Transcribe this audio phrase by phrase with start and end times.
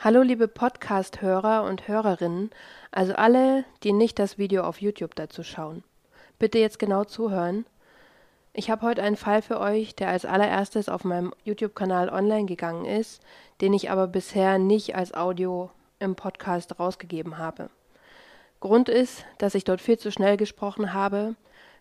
[0.00, 2.50] Hallo liebe Podcast-Hörer und Hörerinnen,
[2.92, 5.82] also alle, die nicht das Video auf YouTube dazu schauen.
[6.38, 7.66] Bitte jetzt genau zuhören.
[8.52, 12.84] Ich habe heute einen Fall für euch, der als allererstes auf meinem YouTube-Kanal online gegangen
[12.84, 13.20] ist,
[13.60, 15.68] den ich aber bisher nicht als Audio
[15.98, 17.68] im Podcast rausgegeben habe.
[18.60, 21.34] Grund ist, dass ich dort viel zu schnell gesprochen habe.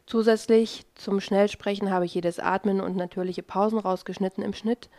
[0.07, 4.89] Zusätzlich zum Schnellsprechen habe ich jedes Atmen und natürliche Pausen rausgeschnitten im Schnitt.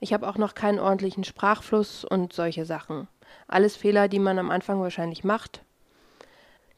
[0.00, 3.08] Ich habe auch noch keinen ordentlichen Sprachfluss und solche Sachen.
[3.48, 5.62] Alles Fehler, die man am Anfang wahrscheinlich macht.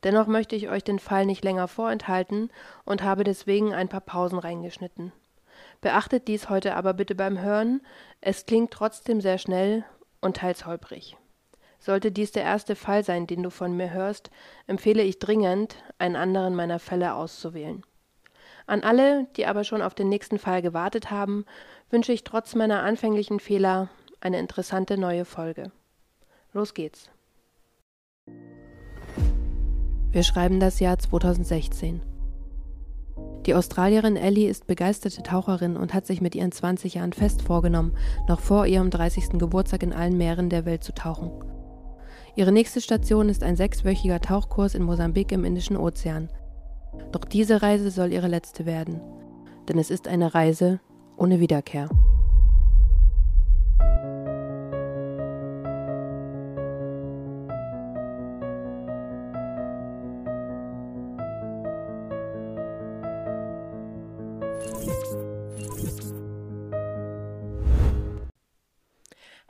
[0.05, 2.51] Dennoch möchte ich euch den Fall nicht länger vorenthalten
[2.85, 5.13] und habe deswegen ein paar Pausen reingeschnitten.
[5.81, 7.81] Beachtet dies heute aber bitte beim Hören,
[8.21, 9.85] es klingt trotzdem sehr schnell
[10.21, 11.17] und teils holprig.
[11.81, 14.31] Sollte dies der erste Fall sein, den du von mir hörst,
[14.67, 17.85] empfehle ich dringend, einen anderen meiner Fälle auszuwählen.
[18.69, 21.47] An alle, die aber schon auf den nächsten Fall gewartet haben,
[21.89, 23.89] wünsche ich trotz meiner anfänglichen Fehler
[24.21, 25.73] eine interessante neue Folge.
[26.53, 27.09] Los geht's.
[30.11, 32.03] Wir schreiben das Jahr 2016.
[33.47, 37.97] Die Australierin Ellie ist begeisterte Taucherin und hat sich mit ihren 20 Jahren fest vorgenommen,
[38.29, 39.39] noch vor ihrem 30.
[39.39, 41.31] Geburtstag in allen Meeren der Welt zu tauchen.
[42.37, 46.29] Ihre nächste Station ist ein sechswöchiger Tauchkurs in Mosambik im Indischen Ozean,
[47.13, 49.01] doch diese Reise soll ihre letzte werden,
[49.69, 50.81] denn es ist eine Reise
[51.17, 51.89] ohne Wiederkehr.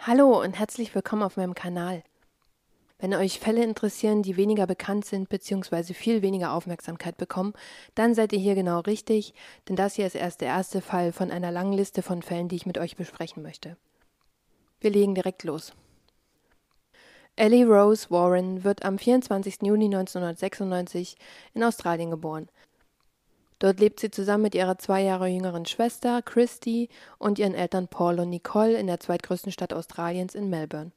[0.00, 2.02] Hallo und herzlich willkommen auf meinem Kanal.
[3.00, 5.94] Wenn euch Fälle interessieren, die weniger bekannt sind bzw.
[5.94, 7.52] viel weniger Aufmerksamkeit bekommen,
[7.94, 9.34] dann seid ihr hier genau richtig,
[9.68, 12.56] denn das hier ist erst der erste Fall von einer langen Liste von Fällen, die
[12.56, 13.76] ich mit euch besprechen möchte.
[14.80, 15.74] Wir legen direkt los.
[17.36, 19.62] Ellie Rose Warren wird am 24.
[19.62, 21.16] Juni 1996
[21.54, 22.48] in Australien geboren.
[23.60, 26.88] Dort lebt sie zusammen mit ihrer zwei Jahre jüngeren Schwester Christy
[27.18, 30.90] und ihren Eltern Paul und Nicole in der zweitgrößten Stadt Australiens in Melbourne.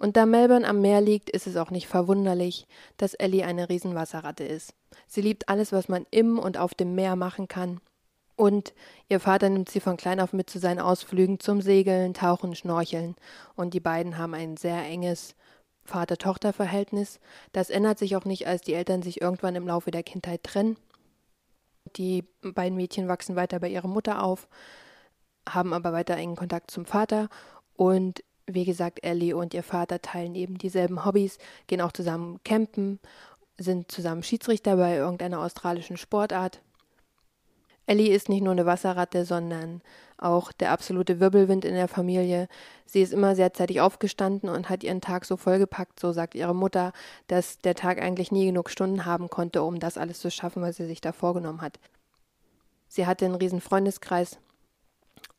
[0.00, 2.66] Und da Melbourne am Meer liegt, ist es auch nicht verwunderlich,
[2.96, 4.72] dass Ellie eine Riesenwasserratte ist.
[5.06, 7.82] Sie liebt alles, was man im und auf dem Meer machen kann.
[8.34, 8.72] Und
[9.10, 13.14] ihr Vater nimmt sie von klein auf mit zu seinen Ausflügen zum Segeln, Tauchen, Schnorcheln.
[13.56, 15.34] Und die beiden haben ein sehr enges
[15.84, 17.20] Vater-Tochter-Verhältnis.
[17.52, 20.78] Das ändert sich auch nicht, als die Eltern sich irgendwann im Laufe der Kindheit trennen.
[21.96, 24.48] Die beiden Mädchen wachsen weiter bei ihrer Mutter auf,
[25.46, 27.28] haben aber weiter engen Kontakt zum Vater
[27.76, 28.22] und
[28.54, 33.00] wie gesagt, Ellie und ihr Vater teilen eben dieselben Hobbys, gehen auch zusammen campen,
[33.58, 36.60] sind zusammen Schiedsrichter bei irgendeiner australischen Sportart.
[37.86, 39.82] Ellie ist nicht nur eine Wasserratte, sondern
[40.16, 42.46] auch der absolute Wirbelwind in der Familie.
[42.86, 46.54] Sie ist immer sehr zeitig aufgestanden und hat ihren Tag so vollgepackt, so sagt ihre
[46.54, 46.92] Mutter,
[47.26, 50.76] dass der Tag eigentlich nie genug Stunden haben konnte, um das alles zu schaffen, was
[50.76, 51.80] sie sich da vorgenommen hat.
[52.86, 54.38] Sie hatte einen riesen Freundeskreis,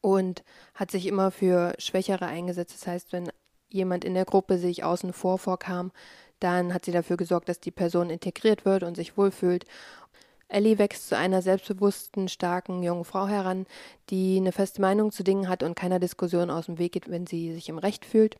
[0.01, 2.75] und hat sich immer für Schwächere eingesetzt.
[2.81, 3.31] Das heißt, wenn
[3.69, 5.91] jemand in der Gruppe sich außen vor vorkam,
[6.39, 9.65] dann hat sie dafür gesorgt, dass die Person integriert wird und sich wohlfühlt.
[10.47, 13.65] Ellie wächst zu einer selbstbewussten, starken jungen Frau heran,
[14.09, 17.25] die eine feste Meinung zu Dingen hat und keiner Diskussion aus dem Weg geht, wenn
[17.25, 18.35] sie sich im Recht fühlt.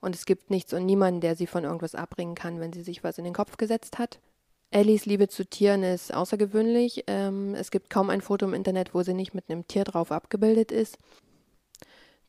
[0.00, 3.04] Und es gibt nichts und niemanden, der sie von irgendwas abbringen kann, wenn sie sich
[3.04, 4.18] was in den Kopf gesetzt hat.
[4.70, 7.04] Ellies Liebe zu Tieren ist außergewöhnlich.
[7.06, 10.10] Ähm, es gibt kaum ein Foto im Internet, wo sie nicht mit einem Tier drauf
[10.10, 10.98] abgebildet ist.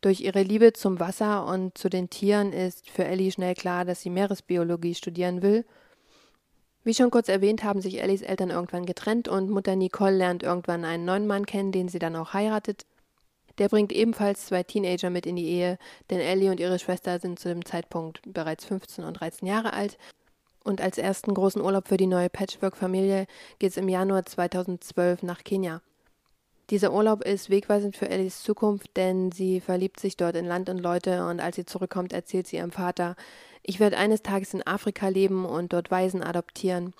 [0.02, 4.02] Durch ihre Liebe zum Wasser und zu den Tieren ist für Ellie schnell klar, dass
[4.02, 5.66] sie Meeresbiologie studieren will.
[6.84, 10.86] Wie schon kurz erwähnt, haben sich Ellies Eltern irgendwann getrennt und Mutter Nicole lernt irgendwann
[10.86, 12.86] einen neuen Mann kennen, den sie dann auch heiratet.
[13.58, 15.80] Der bringt ebenfalls zwei Teenager mit in die Ehe,
[16.12, 19.98] denn Ellie und ihre Schwester sind zu dem Zeitpunkt bereits 15 und 13 Jahre alt
[20.68, 23.26] und als ersten großen Urlaub für die neue Patchwork-Familie
[23.58, 25.82] geht es im Januar 2012 nach Kenia.
[26.70, 30.80] Dieser Urlaub ist wegweisend für Ellies Zukunft, denn sie verliebt sich dort in Land und
[30.80, 33.16] Leute und als sie zurückkommt, erzählt sie ihrem Vater,
[33.64, 36.94] ich werde eines Tages in Afrika leben und dort Waisen adoptieren.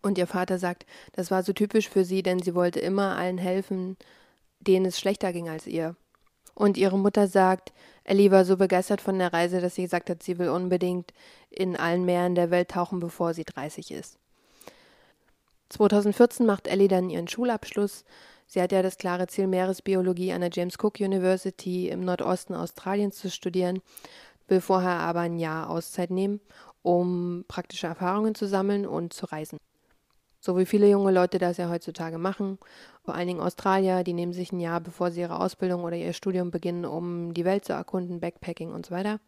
[0.00, 3.38] Und ihr Vater sagt, das war so typisch für sie, denn sie wollte immer allen
[3.38, 3.96] helfen,
[4.60, 5.96] denen es schlechter ging als ihr.
[6.58, 7.72] Und ihre Mutter sagt,
[8.02, 11.12] Ellie war so begeistert von der Reise, dass sie gesagt hat, sie will unbedingt
[11.50, 14.18] in allen Meeren der Welt tauchen, bevor sie 30 ist.
[15.68, 18.04] 2014 macht Ellie dann ihren Schulabschluss.
[18.48, 23.16] Sie hat ja das klare Ziel, Meeresbiologie an der James Cook University im Nordosten Australiens
[23.18, 23.80] zu studieren,
[24.48, 26.40] will vorher aber ein Jahr Auszeit nehmen,
[26.82, 29.58] um praktische Erfahrungen zu sammeln und zu reisen.
[30.40, 32.58] So wie viele junge Leute das ja heutzutage machen.
[33.04, 36.12] Vor allen Dingen Australier, die nehmen sich ein Jahr, bevor sie ihre Ausbildung oder ihr
[36.12, 39.18] Studium beginnen, um die Welt zu erkunden, Backpacking und so weiter.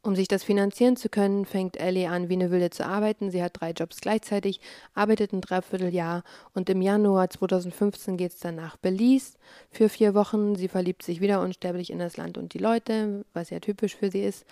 [0.00, 3.30] Um sich das finanzieren zu können, fängt Ellie an, wie eine Wilde zu arbeiten.
[3.30, 4.60] Sie hat drei Jobs gleichzeitig,
[4.94, 6.22] arbeitet ein Dreivierteljahr
[6.54, 9.36] und im Januar 2015 geht es dann nach Belize
[9.70, 10.54] für vier Wochen.
[10.54, 14.10] Sie verliebt sich wieder unsterblich in das Land und die Leute, was ja typisch für
[14.10, 14.46] sie ist.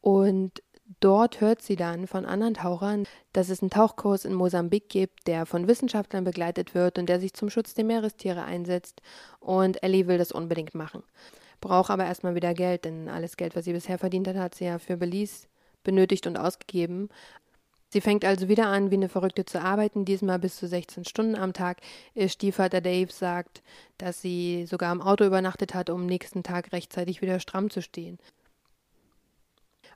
[0.00, 0.62] Und
[1.00, 5.46] dort hört sie dann von anderen Tauchern, dass es einen Tauchkurs in Mosambik gibt, der
[5.46, 9.02] von Wissenschaftlern begleitet wird und der sich zum Schutz der Meerestiere einsetzt.
[9.40, 11.02] Und Ellie will das unbedingt machen
[11.60, 14.66] braucht aber erstmal wieder Geld, denn alles Geld, was sie bisher verdient hat, hat sie
[14.66, 15.46] ja für Belize
[15.84, 17.08] benötigt und ausgegeben.
[17.90, 21.36] Sie fängt also wieder an, wie eine Verrückte zu arbeiten, diesmal bis zu 16 Stunden
[21.36, 21.78] am Tag.
[22.14, 23.62] Ihr Stiefvater Dave sagt,
[23.96, 28.18] dass sie sogar im Auto übernachtet hat, um nächsten Tag rechtzeitig wieder stramm zu stehen.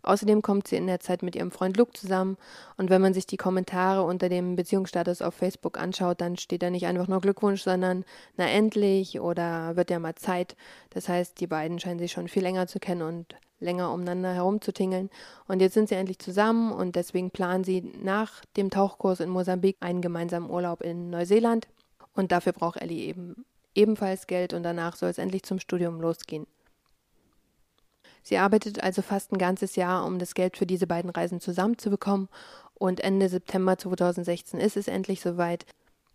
[0.03, 2.37] Außerdem kommt sie in der Zeit mit ihrem Freund Luke zusammen
[2.77, 6.71] und wenn man sich die Kommentare unter dem Beziehungsstatus auf Facebook anschaut, dann steht da
[6.71, 8.05] nicht einfach nur Glückwunsch, sondern
[8.37, 10.57] na endlich oder wird ja mal Zeit.
[10.91, 15.09] Das heißt, die beiden scheinen sich schon viel länger zu kennen und länger umeinander herumzutingeln.
[15.47, 19.77] Und jetzt sind sie endlich zusammen und deswegen planen sie nach dem Tauchkurs in Mosambik
[19.81, 21.69] einen gemeinsamen Urlaub in Neuseeland.
[22.15, 23.45] Und dafür braucht Ellie eben
[23.75, 26.47] ebenfalls Geld und danach soll es endlich zum Studium losgehen.
[28.23, 32.29] Sie arbeitet also fast ein ganzes Jahr, um das Geld für diese beiden Reisen zusammenzubekommen
[32.75, 35.67] und Ende September 2016 ist es endlich soweit.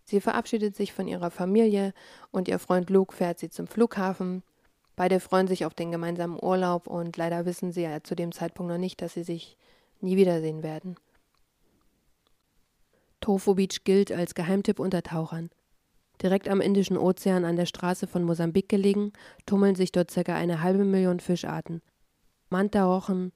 [0.04, 1.92] Sie verabschiedet sich von ihrer Familie
[2.30, 4.42] und ihr Freund Luke fährt sie zum Flughafen.
[4.96, 8.72] Beide freuen sich auf den gemeinsamen Urlaub und leider wissen sie ja zu dem Zeitpunkt
[8.72, 9.56] noch nicht, dass sie sich
[10.00, 10.96] nie wiedersehen werden.
[13.20, 15.50] Tofu Beach gilt als Geheimtipp unter Tauchern.
[16.22, 19.12] Direkt am Indischen Ozean an der Straße von Mosambik gelegen,
[19.46, 20.34] tummeln sich dort ca.
[20.34, 21.80] eine halbe Million Fischarten.
[22.50, 23.32] Mantarochen,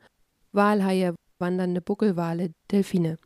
[0.52, 3.18] Walhaie, wandernde Buckelwale, Delfine.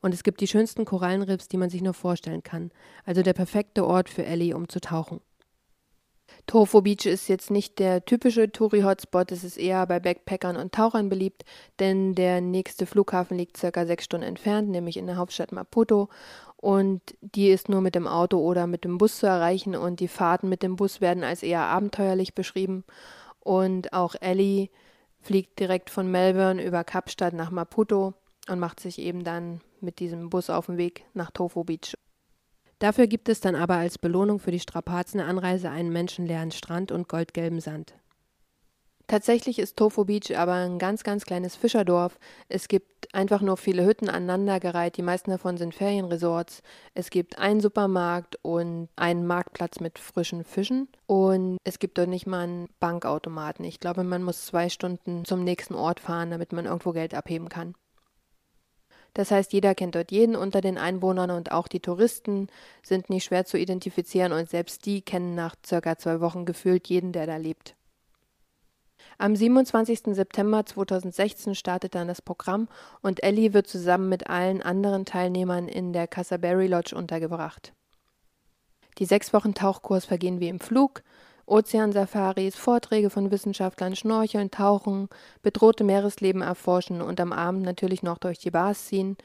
[0.00, 2.70] Und es gibt die schönsten Korallenriffs, die man sich nur vorstellen kann.
[3.04, 5.20] Also der perfekte Ort für Ellie, um zu tauchen.
[6.46, 11.08] Tofu Beach ist jetzt nicht der typische Touri-Hotspot, es ist eher bei Backpackern und Tauchern
[11.08, 11.44] beliebt,
[11.78, 16.08] denn der nächste Flughafen liegt circa sechs Stunden entfernt, nämlich in der Hauptstadt Maputo.
[16.56, 20.08] Und die ist nur mit dem Auto oder mit dem Bus zu erreichen und die
[20.08, 22.84] Fahrten mit dem Bus werden als eher abenteuerlich beschrieben.
[23.40, 24.68] Und auch Ellie
[25.20, 28.14] fliegt direkt von Melbourne über Kapstadt nach Maputo
[28.48, 31.94] und macht sich eben dann mit diesem Bus auf den Weg nach Tofu Beach.
[32.78, 37.08] Dafür gibt es dann aber als Belohnung für die Strapazen Anreise einen menschenleeren Strand und
[37.08, 37.94] goldgelben Sand.
[39.08, 42.18] Tatsächlich ist Tofu Beach aber ein ganz, ganz kleines Fischerdorf.
[42.50, 44.98] Es gibt einfach nur viele Hütten aneinandergereiht.
[44.98, 46.62] Die meisten davon sind Ferienresorts.
[46.92, 50.88] Es gibt einen Supermarkt und einen Marktplatz mit frischen Fischen.
[51.06, 53.64] Und es gibt dort nicht mal einen Bankautomaten.
[53.64, 57.48] Ich glaube, man muss zwei Stunden zum nächsten Ort fahren, damit man irgendwo Geld abheben
[57.48, 57.74] kann.
[59.14, 62.48] Das heißt, jeder kennt dort jeden unter den Einwohnern und auch die Touristen
[62.82, 67.12] sind nicht schwer zu identifizieren und selbst die kennen nach circa zwei Wochen gefühlt jeden,
[67.12, 67.77] der da lebt.
[69.20, 70.14] Am 27.
[70.14, 72.68] September 2016 startet dann das Programm
[73.02, 77.72] und Ellie wird zusammen mit allen anderen Teilnehmern in der Casaberry Lodge untergebracht.
[78.98, 81.02] Die sechs Wochen Tauchkurs vergehen wie im Flug.
[81.46, 85.08] Ozeansafaris, Vorträge von Wissenschaftlern, Schnorcheln, Tauchen,
[85.42, 89.16] bedrohte Meeresleben erforschen und am Abend natürlich noch durch die Bars ziehen.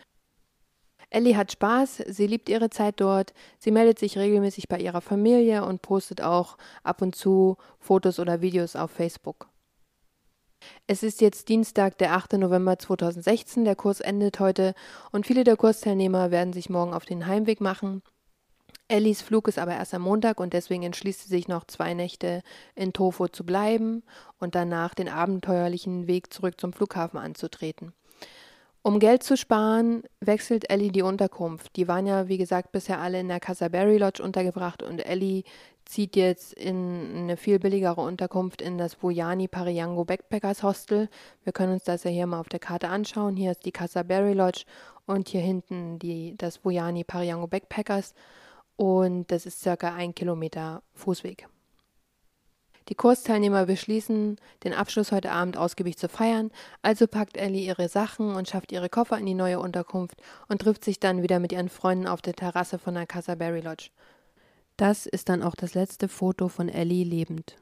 [1.11, 5.63] Ellie hat Spaß, sie liebt ihre Zeit dort, sie meldet sich regelmäßig bei ihrer Familie
[5.63, 9.52] und postet auch ab und zu Fotos oder Videos auf Facebook.
[10.88, 12.33] Es ist jetzt Dienstag, der 8.
[12.33, 13.65] November 2016.
[13.65, 14.74] Der Kurs endet heute
[15.12, 18.01] und viele der Kursteilnehmer werden sich morgen auf den Heimweg machen.
[18.88, 22.43] Ellis Flug ist aber erst am Montag und deswegen entschließt sie sich noch zwei Nächte
[22.75, 24.03] in Tofu zu bleiben
[24.39, 27.93] und danach den abenteuerlichen Weg zurück zum Flughafen anzutreten.
[28.86, 31.77] Um Geld zu sparen, wechselt Ellie die Unterkunft.
[31.77, 35.43] Die waren ja, wie gesagt, bisher alle in der Casaberry Lodge untergebracht und Ellie
[35.85, 41.09] zieht jetzt in eine viel billigere Unterkunft in das Vujani Pariango Backpackers Hostel.
[41.43, 43.35] Wir können uns das ja hier mal auf der Karte anschauen.
[43.35, 44.63] Hier ist die Casaberry Lodge
[45.05, 48.13] und hier hinten die, das Vujani Pariango Backpackers
[48.75, 51.47] und das ist circa ein Kilometer Fußweg.
[52.89, 58.35] Die Kursteilnehmer beschließen, den Abschluss heute Abend ausgiebig zu feiern, also packt Ellie ihre Sachen
[58.35, 61.69] und schafft ihre Koffer in die neue Unterkunft und trifft sich dann wieder mit ihren
[61.69, 63.89] Freunden auf der Terrasse von der Casa Berry Lodge.
[64.77, 67.56] Das ist dann auch das letzte Foto von Ellie lebend.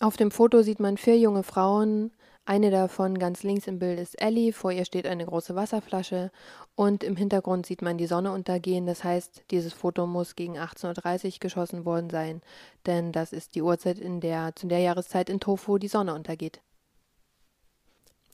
[0.00, 2.10] Auf dem Foto sieht man vier junge Frauen,
[2.44, 6.32] eine davon ganz links im Bild ist Ellie, vor ihr steht eine große Wasserflasche
[6.74, 8.84] und im Hintergrund sieht man die Sonne untergehen.
[8.84, 12.42] Das heißt, dieses Foto muss gegen 18.30 Uhr geschossen worden sein,
[12.84, 16.60] denn das ist die Uhrzeit, in der zu der Jahreszeit in Tofu die Sonne untergeht.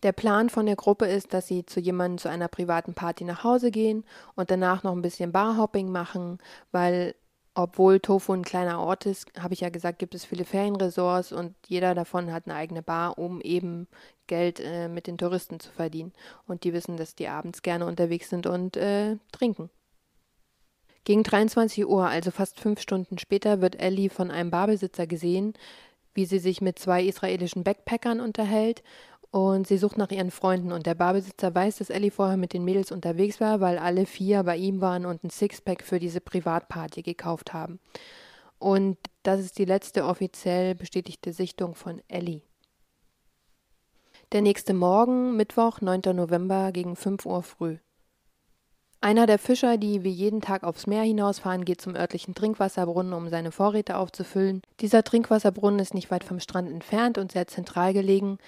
[0.02, 3.42] Der Plan von der Gruppe ist, dass sie zu jemandem zu einer privaten Party nach
[3.44, 4.04] Hause gehen
[4.36, 6.38] und danach noch ein bisschen Barhopping machen,
[6.70, 7.14] weil
[7.58, 11.56] Obwohl Tofu ein kleiner Ort ist, habe ich ja gesagt, gibt es viele Ferienresorts und
[11.66, 13.88] jeder davon hat eine eigene Bar, um eben
[14.28, 16.12] Geld äh, mit den Touristen zu verdienen.
[16.46, 19.70] Und die wissen, dass die abends gerne unterwegs sind und äh, trinken.
[21.02, 25.54] Gegen 23 Uhr, also fast fünf Stunden später, wird Ellie von einem Barbesitzer gesehen,
[26.14, 28.84] wie sie sich mit zwei israelischen Backpackern unterhält
[29.30, 32.64] und sie sucht nach ihren Freunden und der Barbesitzer weiß, dass Ellie vorher mit den
[32.64, 37.02] Mädels unterwegs war, weil alle vier bei ihm waren und ein Sixpack für diese Privatparty
[37.02, 37.78] gekauft haben.
[38.58, 42.42] Und das ist die letzte offiziell bestätigte Sichtung von Ellie.
[44.32, 46.02] Der nächste Morgen, Mittwoch, 9.
[46.14, 47.78] November gegen 5 Uhr früh.
[49.00, 53.28] Einer der Fischer, die wie jeden Tag aufs Meer hinausfahren, geht zum örtlichen Trinkwasserbrunnen, um
[53.28, 54.62] seine Vorräte aufzufüllen.
[54.80, 58.38] Dieser Trinkwasserbrunnen ist nicht weit vom Strand entfernt und sehr zentral gelegen,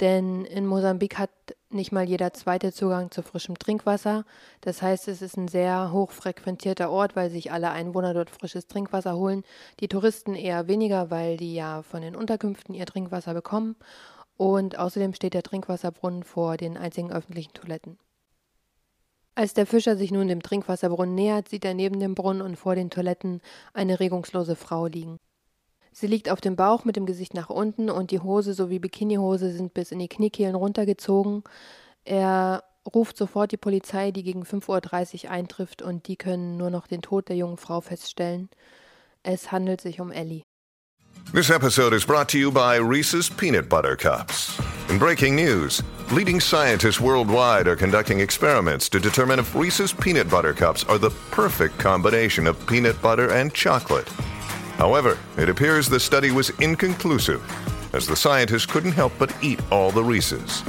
[0.00, 1.30] denn in Mosambik hat
[1.70, 4.24] nicht mal jeder zweite Zugang zu frischem Trinkwasser.
[4.60, 8.66] Das heißt, es ist ein sehr hoch frequentierter Ort, weil sich alle Einwohner dort frisches
[8.66, 9.44] Trinkwasser holen.
[9.80, 13.76] Die Touristen eher weniger, weil die ja von den Unterkünften ihr Trinkwasser bekommen.
[14.36, 17.98] Und außerdem steht der Trinkwasserbrunnen vor den einzigen öffentlichen Toiletten.
[19.36, 22.74] Als der Fischer sich nun dem Trinkwasserbrunnen nähert, sieht er neben dem Brunnen und vor
[22.74, 23.40] den Toiletten
[23.72, 25.18] eine regungslose Frau liegen.
[25.96, 29.52] Sie liegt auf dem Bauch mit dem Gesicht nach unten und die Hose sowie Bikinihose
[29.52, 31.44] sind bis in die Kniekehlen runtergezogen.
[32.04, 36.88] Er ruft sofort die Polizei, die gegen 5.30 Uhr eintrifft und die können nur noch
[36.88, 38.50] den Tod der jungen Frau feststellen.
[39.22, 40.42] Es handelt sich um Ellie.
[41.32, 44.58] This episode is brought to you by Reese's Peanut Butter Cups.
[44.90, 50.54] In breaking news, leading scientists worldwide are conducting experiments to determine if Reese's Peanut Butter
[50.54, 54.08] Cups are the perfect combination of peanut butter and chocolate.
[54.78, 57.42] However, it appears the study was inconclusive,
[57.94, 60.62] as the scientists couldn't help but eat all the Reese's.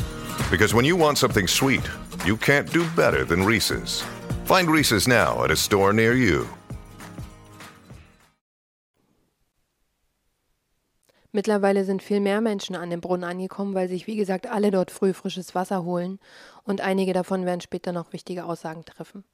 [0.51, 1.81] Because when you want something sweet,
[2.25, 4.03] you can't do better than Reese's.
[4.45, 6.47] Find Reese's now at a store near you.
[11.35, 14.89] Mittlerweile sind viel mehr Menschen an dem Brunnen angekommen, weil sich, wie gesagt, alle dort
[14.89, 16.19] früh frisches Wasser holen
[16.63, 19.25] und einige davon werden später noch wichtige Aussagen treffen.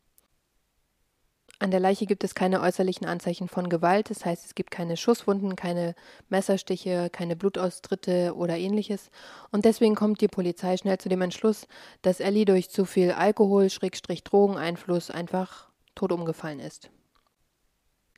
[1.61, 4.97] An der Leiche gibt es keine äußerlichen Anzeichen von Gewalt, das heißt es gibt keine
[4.97, 5.93] Schusswunden, keine
[6.27, 9.11] Messerstiche, keine Blutaustritte oder ähnliches.
[9.51, 11.67] Und deswegen kommt die Polizei schnell zu dem Entschluss,
[12.01, 16.89] dass Ellie durch zu viel Alkohol, Schrägstrich Drogeneinfluss einfach tot umgefallen ist.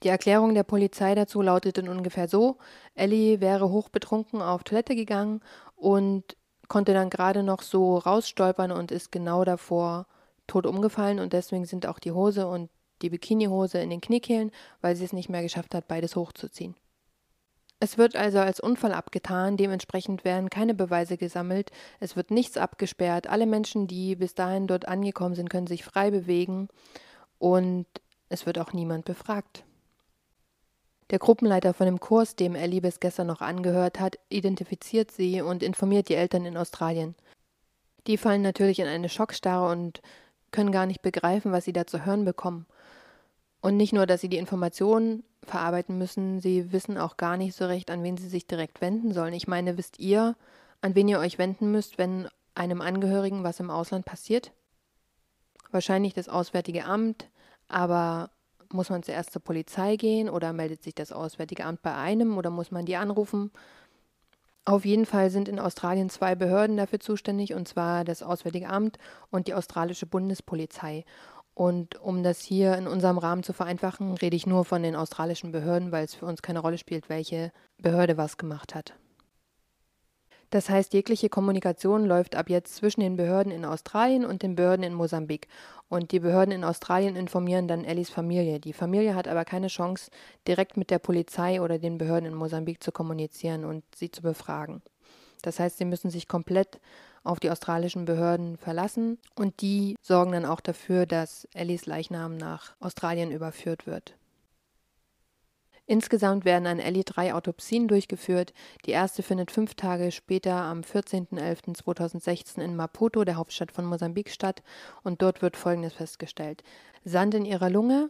[0.04, 2.60] Die Erklärung der Polizei dazu lautete ungefähr so:
[2.96, 5.42] Ellie wäre hochbetrunken auf Toilette gegangen
[5.76, 6.38] und
[6.70, 10.08] konnte dann gerade noch so rausstolpern und ist genau davor
[10.48, 12.70] tot umgefallen und deswegen sind auch die Hose und
[13.04, 16.76] die Bikinihose in den Kniekehlen, weil sie es nicht mehr geschafft hat, beides hochzuziehen.
[17.80, 21.70] Es wird also als Unfall abgetan, dementsprechend werden keine Beweise gesammelt,
[22.00, 26.10] es wird nichts abgesperrt, alle Menschen, die bis dahin dort angekommen sind, können sich frei
[26.10, 26.70] bewegen
[27.40, 27.86] und
[28.30, 29.66] es wird auch niemand befragt.
[31.10, 35.62] Der Gruppenleiter von dem Kurs, dem Ellie bis gestern noch angehört hat, identifiziert sie und
[35.62, 37.16] informiert die Eltern in Australien.
[38.08, 40.02] Die fallen natürlich in eine Schockstarre und
[40.52, 42.66] können gar nicht begreifen, was sie da zu hören bekommen.
[43.64, 47.66] Und nicht nur, dass sie die Informationen verarbeiten müssen, sie wissen auch gar nicht so
[47.66, 49.34] recht, an wen sie sich direkt wenden sollen.
[49.34, 50.36] Ich meine, wisst ihr,
[50.82, 54.52] an wen ihr euch wenden müsst, wenn einem Angehörigen was im Ausland passiert?
[55.72, 57.30] Wahrscheinlich das Auswärtige Amt,
[57.70, 58.32] aber
[58.70, 62.50] muss man zuerst zur Polizei gehen oder meldet sich das Auswärtige Amt bei einem oder
[62.50, 63.50] muss man die anrufen?
[64.66, 68.98] Auf jeden Fall sind in Australien zwei Behörden dafür zuständig, und zwar das Auswärtige Amt
[69.30, 71.06] und die australische Bundespolizei.
[71.54, 75.52] Und um das hier in unserem Rahmen zu vereinfachen, rede ich nur von den australischen
[75.52, 78.94] Behörden, weil es für uns keine Rolle spielt, welche Behörde was gemacht hat.
[80.54, 84.84] Das heißt, jegliche Kommunikation läuft ab jetzt zwischen den Behörden in Australien und den Behörden
[84.84, 85.48] in Mosambik.
[85.90, 88.60] Und die Behörden in Australien informieren dann Ellis Familie.
[88.60, 90.12] Die Familie hat aber keine Chance,
[90.48, 94.84] direkt mit der Polizei oder den Behörden in Mosambik zu kommunizieren und sie zu befragen.
[95.42, 96.80] Das heißt, sie müssen sich komplett
[97.24, 102.76] auf die australischen Behörden verlassen und die sorgen dann auch dafür, dass Ellies Leichnam nach
[102.80, 104.16] Australien überführt wird.
[105.86, 108.54] Insgesamt werden an Ellie drei Autopsien durchgeführt.
[108.86, 114.64] Die erste findet fünf Tage später am 14.11.2016 in Maputo, der Hauptstadt von Mosambik, statt
[115.04, 116.64] und dort wird Folgendes festgestellt.
[117.04, 118.10] Sand in ihrer Lunge,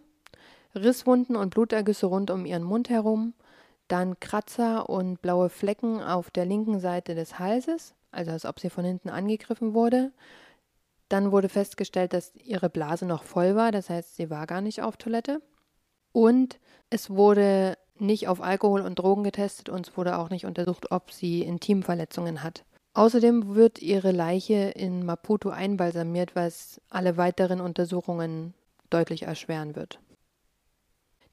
[0.75, 3.33] Risswunden und Blutergüsse rund um ihren Mund herum,
[3.87, 8.69] dann Kratzer und blaue Flecken auf der linken Seite des Halses, also als ob sie
[8.69, 10.11] von hinten angegriffen wurde.
[11.09, 14.81] Dann wurde festgestellt, dass ihre Blase noch voll war, das heißt, sie war gar nicht
[14.81, 15.41] auf Toilette.
[16.11, 20.91] Und es wurde nicht auf Alkohol und Drogen getestet und es wurde auch nicht untersucht,
[20.91, 22.63] ob sie Intimverletzungen hat.
[22.93, 28.53] Außerdem wird ihre Leiche in Maputo einbalsamiert, was alle weiteren Untersuchungen
[28.89, 29.99] deutlich erschweren wird.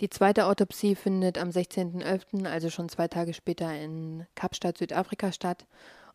[0.01, 5.67] Die zweite Autopsie findet am 16.11., also schon zwei Tage später in Kapstadt, Südafrika statt.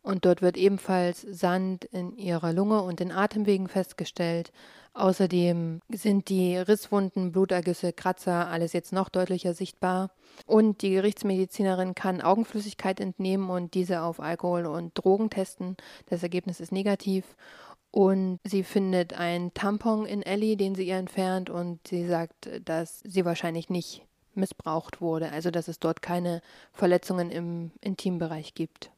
[0.05, 4.51] Und dort wird ebenfalls Sand in ihrer Lunge und den Atemwegen festgestellt.
[4.93, 10.11] Außerdem sind die Risswunden, Blutergüsse, Kratzer, alles jetzt noch deutlicher sichtbar.
[10.45, 15.75] Und die Gerichtsmedizinerin kann Augenflüssigkeit entnehmen und diese auf Alkohol und Drogen testen.
[16.05, 17.35] Das Ergebnis ist negativ.
[17.89, 22.99] Und sie findet einen Tampon in Ellie, den sie ihr entfernt, und sie sagt, dass
[23.03, 26.43] sie wahrscheinlich nicht missbraucht wurde, also dass es dort keine
[26.73, 28.91] Verletzungen im Intimbereich gibt.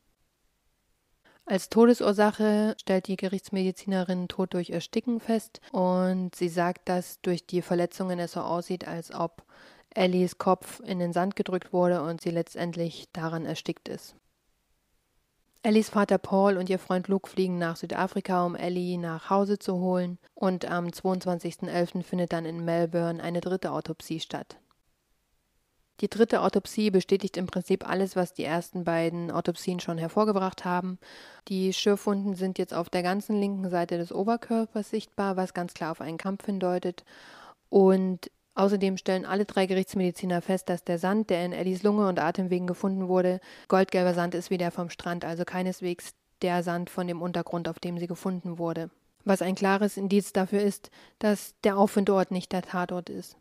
[1.49, 7.61] Als Todesursache stellt die Gerichtsmedizinerin Tod durch Ersticken fest und sie sagt, dass durch die
[7.61, 9.43] Verletzungen es so aussieht, als ob
[9.95, 14.13] Ellies Kopf in den Sand gedrückt wurde und sie letztendlich daran erstickt ist.
[15.63, 19.79] Ellies Vater Paul und ihr Freund Luke fliegen nach Südafrika, um Ellie nach Hause zu
[19.79, 22.03] holen, und am 22.11.
[22.03, 24.57] findet dann in Melbourne eine dritte Autopsie statt.
[25.99, 30.99] Die dritte Autopsie bestätigt im Prinzip alles, was die ersten beiden Autopsien schon hervorgebracht haben.
[31.47, 35.91] Die Schürfwunden sind jetzt auf der ganzen linken Seite des Oberkörpers sichtbar, was ganz klar
[35.91, 37.03] auf einen Kampf hindeutet.
[37.69, 42.19] Und außerdem stellen alle drei Gerichtsmediziner fest, dass der Sand, der in Ellies Lunge und
[42.19, 46.11] Atemwegen gefunden wurde, goldgelber Sand ist wie der vom Strand, also keineswegs
[46.43, 48.91] der Sand von dem Untergrund, auf dem sie gefunden wurde.
[49.25, 53.35] Was ein klares Indiz dafür ist, dass der Auffindort nicht der Tatort ist.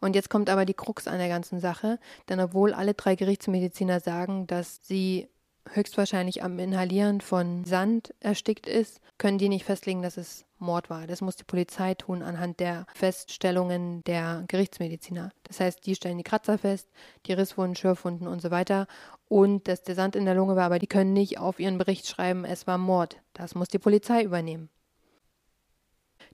[0.00, 4.00] Und jetzt kommt aber die Krux an der ganzen Sache, denn obwohl alle drei Gerichtsmediziner
[4.00, 5.28] sagen, dass sie
[5.74, 11.06] höchstwahrscheinlich am Inhalieren von Sand erstickt ist, können die nicht festlegen, dass es Mord war.
[11.06, 15.30] Das muss die Polizei tun anhand der Feststellungen der Gerichtsmediziner.
[15.44, 16.88] Das heißt, die stellen die Kratzer fest,
[17.26, 18.86] die Risswunden, Schürfwunden und so weiter
[19.28, 22.06] und dass der Sand in der Lunge war, aber die können nicht auf ihren Bericht
[22.06, 23.20] schreiben, es war Mord.
[23.34, 24.70] Das muss die Polizei übernehmen.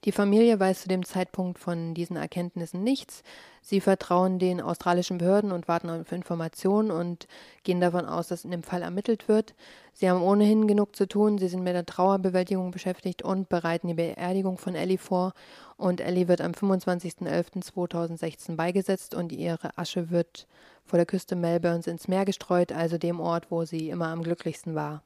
[0.04, 3.22] Die Familie weiß zu dem Zeitpunkt von diesen Erkenntnissen nichts.
[3.62, 7.26] Sie vertrauen den australischen Behörden und warten auf Informationen und
[7.62, 9.54] gehen davon aus, dass in dem Fall ermittelt wird.
[9.94, 11.38] Sie haben ohnehin genug zu tun.
[11.38, 15.32] Sie sind mit der Trauerbewältigung beschäftigt und bereiten die Beerdigung von Ellie vor.
[15.78, 20.46] Und Ellie wird am 25.11.2016 beigesetzt und ihre Asche wird
[20.84, 24.74] vor der Küste Melbournes ins Meer gestreut, also dem Ort, wo sie immer am glücklichsten
[24.74, 25.02] war.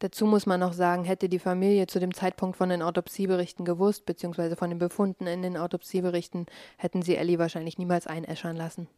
[0.00, 4.06] Dazu muss man noch sagen, hätte die Familie zu dem Zeitpunkt von den Autopsieberichten gewusst,
[4.06, 8.88] beziehungsweise von den Befunden in den Autopsieberichten, hätten sie Ellie wahrscheinlich niemals einäschern lassen.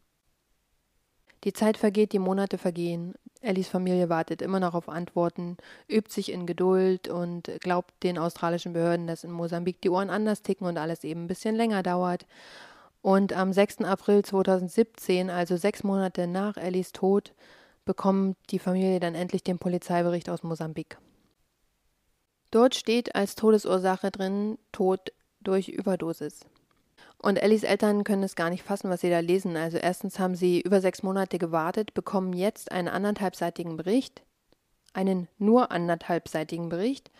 [1.43, 3.15] Die Zeit vergeht, die Monate vergehen.
[3.41, 5.57] Ellies Familie wartet immer noch auf Antworten,
[5.89, 10.43] übt sich in Geduld und glaubt den australischen Behörden, dass in Mosambik die Ohren anders
[10.43, 12.27] ticken und alles eben ein bisschen länger dauert.
[13.01, 13.79] Und am 6.
[13.79, 17.33] April 2017, also sechs Monate nach Ellies Tod,
[17.91, 20.97] bekommt die Familie dann endlich den Polizeibericht aus Mosambik.
[22.49, 26.45] Dort steht als Todesursache drin Tod durch Überdosis.
[27.17, 29.57] Und Ellis Eltern können es gar nicht fassen, was sie da lesen.
[29.57, 34.21] Also erstens haben sie über sechs Monate gewartet, bekommen jetzt einen anderthalbseitigen Bericht,
[34.93, 37.11] einen nur anderthalbseitigen Bericht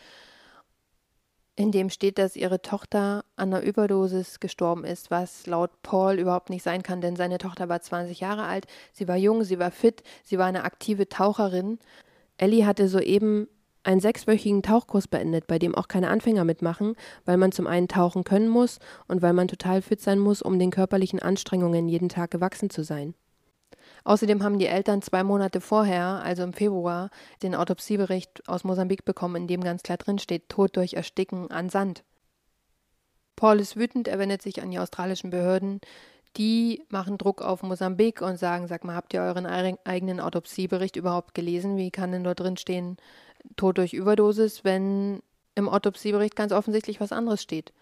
[1.55, 6.49] in dem steht, dass ihre Tochter an einer Überdosis gestorben ist, was laut Paul überhaupt
[6.49, 9.71] nicht sein kann, denn seine Tochter war 20 Jahre alt, sie war jung, sie war
[9.71, 11.79] fit, sie war eine aktive Taucherin.
[12.37, 13.47] Ellie hatte soeben
[13.83, 18.23] einen sechswöchigen Tauchkurs beendet, bei dem auch keine Anfänger mitmachen, weil man zum einen tauchen
[18.23, 22.31] können muss und weil man total fit sein muss, um den körperlichen Anstrengungen jeden Tag
[22.31, 23.15] gewachsen zu sein.
[24.03, 27.09] Außerdem haben die Eltern zwei Monate vorher, also im Februar,
[27.43, 31.69] den Autopsiebericht aus Mosambik bekommen, in dem ganz klar drin steht, Tod durch Ersticken an
[31.69, 32.03] Sand.
[33.35, 35.81] Paul ist wütend, er wendet sich an die australischen Behörden.
[36.37, 41.33] Die machen Druck auf Mosambik und sagen, sag mal, habt ihr euren eigenen Autopsiebericht überhaupt
[41.33, 41.75] gelesen?
[41.77, 42.97] Wie kann denn dort drin stehen,
[43.55, 45.21] Tod durch Überdosis, wenn
[45.55, 47.73] im Autopsiebericht ganz offensichtlich was anderes steht?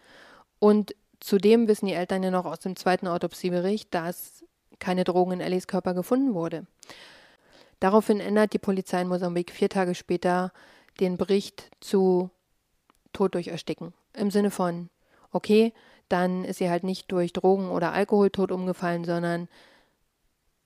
[0.58, 4.44] Und zudem wissen die Eltern ja noch aus dem zweiten Autopsiebericht, dass
[4.80, 6.66] keine Drogen in Ellis Körper gefunden wurde.
[7.80, 10.52] Daraufhin ändert die Polizei in Mosambik vier Tage später
[11.00, 12.30] den Bericht zu
[13.14, 13.94] Tod durch Ersticken.
[14.14, 14.90] Im Sinne von,
[15.32, 15.74] okay,
[16.10, 19.48] dann ist sie halt nicht durch Drogen oder Alkohol tot umgefallen, sondern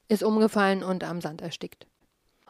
[0.07, 1.87] ist umgefallen und am Sand erstickt.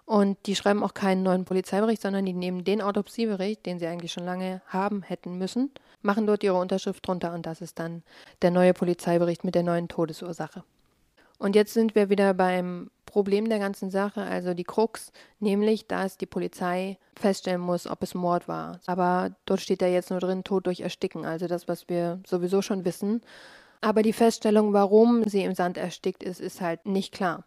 [0.05, 4.11] Und die schreiben auch keinen neuen Polizeibericht, sondern die nehmen den Autopsiebericht, den sie eigentlich
[4.11, 5.71] schon lange haben hätten müssen,
[6.01, 8.03] machen dort ihre Unterschrift drunter und das ist dann
[8.41, 10.63] der neue Polizeibericht mit der neuen Todesursache.
[11.43, 16.17] Und jetzt sind wir wieder beim Problem der ganzen Sache, also die Krux, nämlich, dass
[16.17, 18.79] die Polizei feststellen muss, ob es Mord war.
[18.85, 22.61] Aber dort steht ja jetzt nur drin, Tod durch Ersticken, also das, was wir sowieso
[22.61, 23.19] schon wissen.
[23.81, 27.43] Aber die Feststellung, warum sie im Sand erstickt ist, ist halt nicht klar.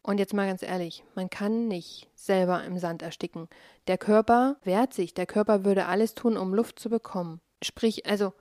[0.00, 3.46] Und jetzt mal ganz ehrlich, man kann nicht selber im Sand ersticken.
[3.88, 7.42] Der Körper wehrt sich, der Körper würde alles tun, um Luft zu bekommen.
[7.62, 8.32] Sprich, also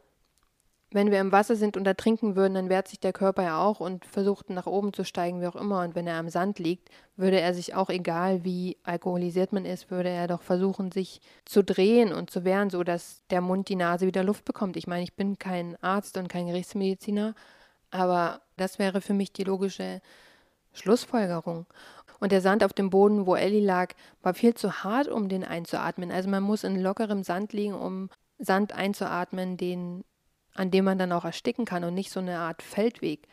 [0.94, 3.80] wenn wir im Wasser sind und ertrinken würden, dann wehrt sich der Körper ja auch
[3.80, 5.82] und versucht nach oben zu steigen, wie auch immer.
[5.82, 9.90] Und wenn er am Sand liegt, würde er sich auch, egal wie alkoholisiert man ist,
[9.90, 14.06] würde er doch versuchen, sich zu drehen und zu wehren, sodass der Mund die Nase
[14.06, 14.76] wieder Luft bekommt.
[14.76, 17.36] Ich meine, ich bin kein Arzt und kein Gerichtsmediziner,
[17.90, 20.02] aber das wäre für mich die logische
[20.74, 21.68] Schlussfolgerung.
[22.20, 25.44] Und der Sand auf dem Boden, wo Ellie lag, war viel zu hart, um den
[25.44, 26.12] einzuatmen.
[26.12, 30.04] Also man muss in lockerem Sand liegen, um Sand einzuatmen, den
[30.54, 33.28] an dem man dann auch ersticken kann und nicht so eine Art Feldweg.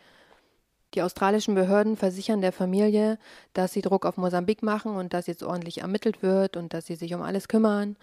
[0.94, 3.18] Die australischen Behörden versichern der Familie,
[3.52, 6.94] dass sie Druck auf Mosambik machen und dass jetzt ordentlich ermittelt wird und dass sie
[6.94, 7.96] sich um alles kümmern,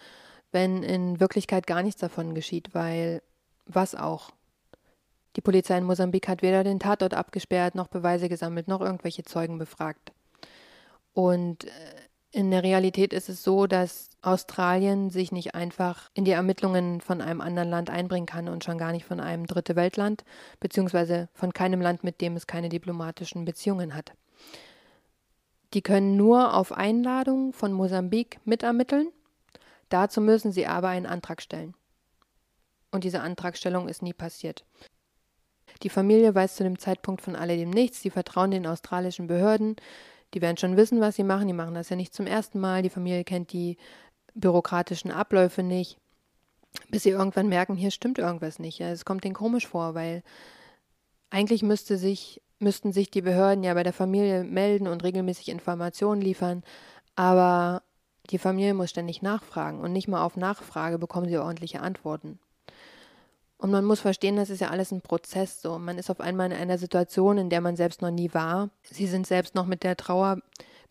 [0.51, 3.21] wenn in Wirklichkeit gar nichts davon geschieht, weil
[3.65, 4.31] was auch?
[5.35, 9.57] Die Polizei in Mosambik hat weder den Tatort abgesperrt, noch Beweise gesammelt, noch irgendwelche Zeugen
[9.57, 10.13] befragt.
[11.13, 11.69] Und äh,
[12.35, 17.21] in der Realität ist es so, dass Australien sich nicht einfach in die Ermittlungen von
[17.21, 20.25] einem anderen Land einbringen kann und schon gar nicht von einem Dritte Weltland,
[20.59, 24.11] beziehungsweise von keinem Land, mit dem es keine diplomatischen Beziehungen hat.
[25.73, 29.07] Die können nur auf Einladung von Mosambik mitermitteln.
[29.87, 31.73] Dazu müssen sie aber einen Antrag stellen.
[32.91, 34.65] Und diese Antragstellung ist nie passiert.
[35.83, 39.77] Die Familie weiß zu dem Zeitpunkt von alledem nichts, sie vertrauen den australischen Behörden,
[40.35, 41.47] die werden schon wissen, was sie machen.
[41.47, 42.81] Die machen das ja nicht zum ersten Mal.
[42.81, 43.77] Die Familie kennt die
[44.35, 45.97] bürokratischen Abläufe nicht,
[46.89, 48.81] bis sie irgendwann merken, hier stimmt irgendwas nicht.
[48.81, 50.23] Es kommt denen komisch vor, weil
[51.29, 56.21] eigentlich müsste sich, müssten sich die Behörden ja bei der Familie melden und regelmäßig Informationen
[56.21, 56.63] liefern,
[57.15, 57.81] aber
[58.29, 62.39] die Familie muss ständig nachfragen und nicht mal auf Nachfrage bekommen sie ordentliche Antworten.
[63.65, 65.79] Und man muss verstehen, das ist ja alles ein Prozess so.
[65.79, 68.69] Man ist auf einmal in einer Situation, in der man selbst noch nie war.
[68.83, 70.37] Sie sind selbst noch mit der Trauer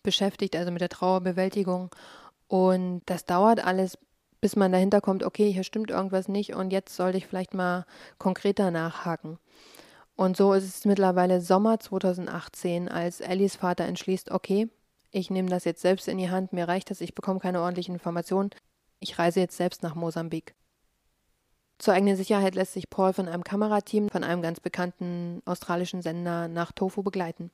[0.02, 1.94] beschäftigt, also mit der Trauerbewältigung.
[2.48, 3.96] Und das dauert alles,
[4.40, 7.87] bis man dahinter kommt, okay, hier stimmt irgendwas nicht und jetzt sollte ich vielleicht mal
[8.18, 9.38] konkreter nachhaken.
[10.16, 14.68] Und so ist es mittlerweile Sommer 2018, als Ellies Vater entschließt, okay,
[15.12, 17.94] ich nehme das jetzt selbst in die Hand, mir reicht das, ich bekomme keine ordentlichen
[17.94, 18.50] Informationen,
[18.98, 20.56] ich reise jetzt selbst nach Mosambik.
[21.78, 26.48] Zur eigenen Sicherheit lässt sich Paul von einem Kamerateam von einem ganz bekannten australischen Sender
[26.48, 27.50] nach Tofu begleiten.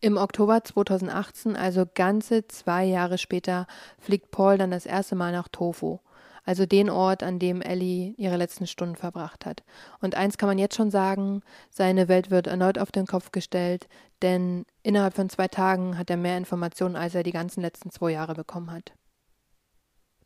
[0.00, 3.66] Im Oktober 2018, also ganze zwei Jahre später,
[3.98, 6.00] fliegt Paul dann das erste Mal nach Tofu,
[6.44, 9.62] also den Ort, an dem Ellie ihre letzten Stunden verbracht hat.
[10.00, 13.88] Und eins kann man jetzt schon sagen, seine Welt wird erneut auf den Kopf gestellt,
[14.20, 18.10] denn innerhalb von zwei Tagen hat er mehr Informationen, als er die ganzen letzten zwei
[18.10, 18.92] Jahre bekommen hat.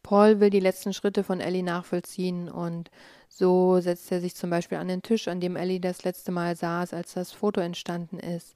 [0.03, 2.91] Paul will die letzten Schritte von Ellie nachvollziehen und
[3.29, 6.57] so setzt er sich zum Beispiel an den Tisch, an dem Ellie das letzte Mal
[6.57, 8.55] saß, als das Foto entstanden ist.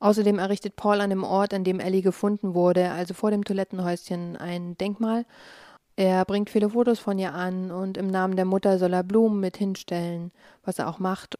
[0.00, 4.36] Außerdem errichtet Paul an dem Ort, an dem Ellie gefunden wurde, also vor dem Toilettenhäuschen,
[4.36, 5.24] ein Denkmal.
[5.96, 9.40] Er bringt viele Fotos von ihr an und im Namen der Mutter soll er Blumen
[9.40, 10.32] mit hinstellen,
[10.64, 11.38] was er auch macht.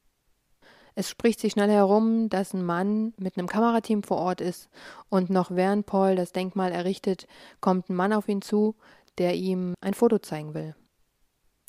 [0.94, 4.68] Es spricht sich schnell herum, dass ein Mann mit einem Kamerateam vor Ort ist
[5.08, 7.26] und noch während Paul das Denkmal errichtet,
[7.60, 8.76] kommt ein Mann auf ihn zu,
[9.18, 10.74] der ihm ein Foto zeigen will.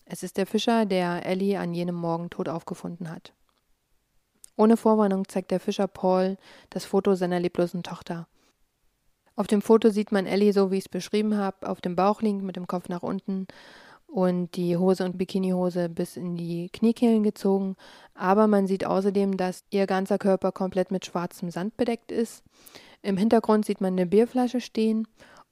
[0.05, 3.33] Es ist der Fischer, der Ellie an jenem Morgen tot aufgefunden hat.
[4.55, 6.37] Ohne Vorwarnung zeigt der Fischer Paul
[6.69, 8.27] das Foto seiner leblosen Tochter.
[9.35, 12.21] Auf dem Foto sieht man Ellie, so wie ich es beschrieben habe, auf dem Bauch
[12.21, 13.47] liegend mit dem Kopf nach unten
[14.07, 17.75] und die Hose und Bikinihose bis in die Kniekehlen gezogen.
[18.13, 22.43] Aber man sieht außerdem, dass ihr ganzer Körper komplett mit schwarzem Sand bedeckt ist.
[23.01, 25.05] Im Hintergrund sieht man eine Bierflasche stehen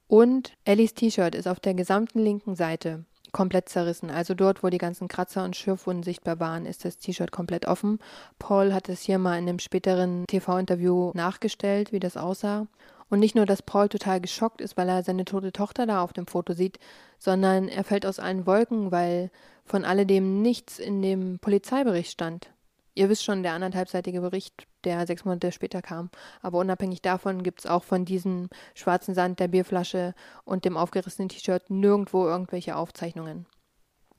[0.08, 4.10] und Ellies T-Shirt ist auf der gesamten linken Seite komplett zerrissen.
[4.10, 7.98] Also dort, wo die ganzen Kratzer und Schürfwunden sichtbar waren, ist das T-Shirt komplett offen.
[8.38, 12.66] Paul hat es hier mal in einem späteren TV-Interview nachgestellt, wie das aussah.
[13.10, 16.14] Und nicht nur, dass Paul total geschockt ist, weil er seine tote Tochter da auf
[16.14, 16.78] dem Foto sieht,
[17.18, 19.30] sondern er fällt aus allen Wolken, weil
[19.66, 22.50] von alledem nichts in dem Polizeibericht stand.
[22.96, 26.10] Ihr wisst schon, der anderthalbseitige Bericht, der sechs Monate später kam.
[26.42, 31.28] Aber unabhängig davon gibt es auch von diesem schwarzen Sand, der Bierflasche und dem aufgerissenen
[31.28, 33.46] T-Shirt nirgendwo irgendwelche Aufzeichnungen.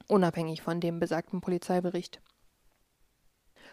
[0.08, 2.22] Unabhängig von dem besagten Polizeibericht.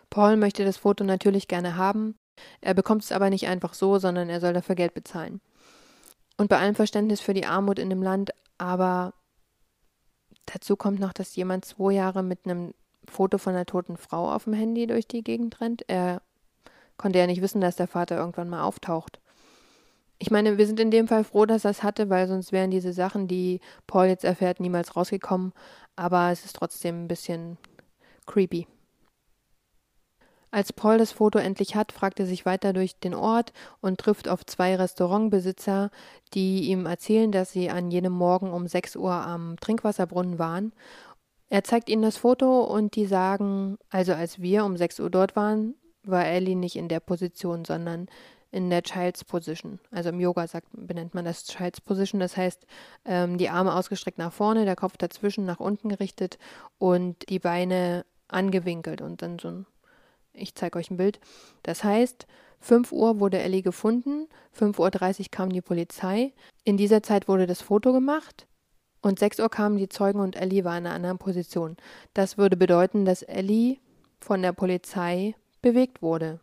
[0.09, 2.17] Paul möchte das Foto natürlich gerne haben.
[2.61, 5.41] Er bekommt es aber nicht einfach so, sondern er soll dafür Geld bezahlen.
[6.37, 9.15] Und bei allem Verständnis für die Armut in dem Land, aber
[10.47, 12.73] dazu kommt noch, dass jemand zwei Jahre mit einem
[13.13, 15.85] Foto von einer toten Frau auf dem Handy durch die Gegend rennt.
[15.89, 16.23] Er
[16.97, 19.21] konnte ja nicht wissen, dass der Vater irgendwann mal auftaucht.
[20.19, 22.71] Ich meine, wir sind in dem Fall froh, dass er es hatte, weil sonst wären
[22.71, 25.53] diese Sachen, die Paul jetzt erfährt, niemals rausgekommen.
[25.97, 27.59] Aber es ist trotzdem ein bisschen
[28.27, 28.67] creepy.
[30.53, 34.29] Als Paul das Foto endlich hat, fragt er sich weiter durch den Ort und trifft
[34.29, 35.91] auf zwei Restaurantbesitzer,
[36.35, 40.73] die ihm erzählen, dass sie an jenem Morgen um 6 Uhr am Trinkwasserbrunnen waren
[41.53, 45.37] Er zeigt ihnen das Foto und die sagen, also als wir um 6 Uhr dort
[45.37, 48.07] waren, war Ellie nicht in der Position, sondern
[48.51, 49.79] in der Child's Position.
[49.91, 52.21] Also im Yoga sagt, benennt man das Child's Position.
[52.21, 52.67] Das heißt,
[53.05, 56.39] ähm, die Arme ausgestreckt nach vorne, der Kopf dazwischen nach unten gerichtet
[56.79, 59.67] und die Beine angewinkelt und dann so ein,
[60.33, 61.21] ich zeige euch ein Bild.
[61.65, 62.27] Das heißt,
[62.61, 64.27] 5 Uhr wurde Ellie gefunden,
[64.59, 66.33] 5.30 Uhr kam die Polizei.
[66.65, 68.47] In dieser Zeit wurde das Foto gemacht
[69.03, 71.77] und 6 Uhr kamen die Zeugen und Ellie war in einer anderen Position.
[72.15, 73.79] Das würde bedeuten, dass Ellie
[74.21, 76.41] von der Polizei bewegt wurde.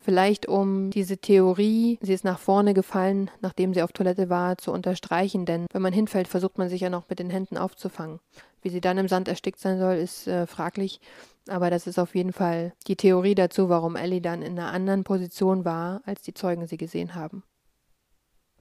[0.00, 4.70] Vielleicht um diese Theorie, sie ist nach vorne gefallen, nachdem sie auf Toilette war, zu
[4.72, 8.20] unterstreichen, denn wenn man hinfällt, versucht man sich ja noch mit den Händen aufzufangen.
[8.62, 11.00] Wie sie dann im Sand erstickt sein soll, ist äh, fraglich,
[11.48, 15.02] aber das ist auf jeden Fall die Theorie dazu, warum Ellie dann in einer anderen
[15.02, 17.42] Position war, als die Zeugen sie gesehen haben.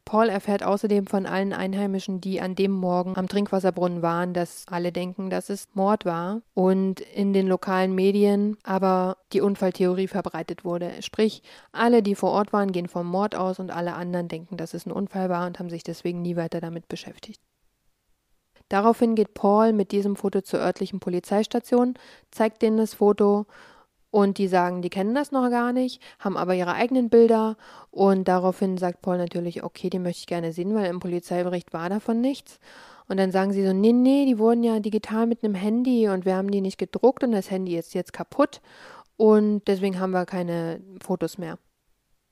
[0.08, 4.94] Paul erfährt außerdem von allen Einheimischen, die an dem Morgen am Trinkwasserbrunnen waren, dass alle
[4.94, 10.94] denken, dass es Mord war und in den lokalen Medien aber die Unfalltheorie verbreitet wurde.
[11.02, 11.44] Sprich,
[11.74, 14.86] alle, die vor Ort waren, gehen vom Mord aus und alle anderen denken, dass es
[14.86, 17.42] ein Unfall war und haben sich deswegen nie weiter damit beschäftigt.
[18.70, 21.96] Daraufhin geht Paul mit diesem Foto zur örtlichen Polizeistation,
[22.32, 23.46] zeigt denen das Foto
[24.12, 27.58] und die sagen, die kennen das noch gar nicht, haben aber ihre eigenen Bilder.
[27.92, 31.90] Und daraufhin sagt Paul natürlich, okay, die möchte ich gerne sehen, weil im Polizeibericht war
[31.90, 32.60] davon nichts.
[33.08, 36.26] Und dann sagen sie so, nee, nee, die wurden ja digital mit einem Handy und
[36.26, 38.62] wir haben die nicht gedruckt und das Handy ist jetzt kaputt.
[39.18, 41.58] Und deswegen haben wir keine Fotos mehr.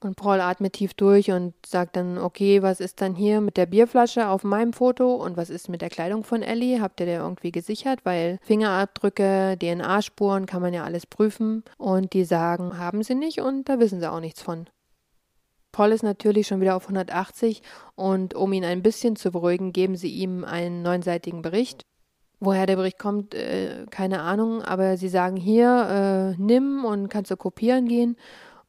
[0.05, 3.65] Und Paul atmet tief durch und sagt dann, okay, was ist dann hier mit der
[3.65, 6.79] Bierflasche auf meinem Foto und was ist mit der Kleidung von Ellie?
[6.79, 8.01] Habt ihr der irgendwie gesichert?
[8.03, 11.63] Weil Fingerabdrücke, DNA-Spuren kann man ja alles prüfen.
[11.79, 14.67] Und die sagen, haben sie nicht und da wissen sie auch nichts von.
[15.71, 17.63] Paul ist natürlich schon wieder auf 180
[17.95, 21.81] und um ihn ein bisschen zu beruhigen, geben sie ihm einen neunseitigen Bericht.
[22.39, 27.31] Woher der Bericht kommt, äh, keine Ahnung, aber sie sagen hier, äh, nimm und kannst
[27.31, 28.17] du kopieren gehen.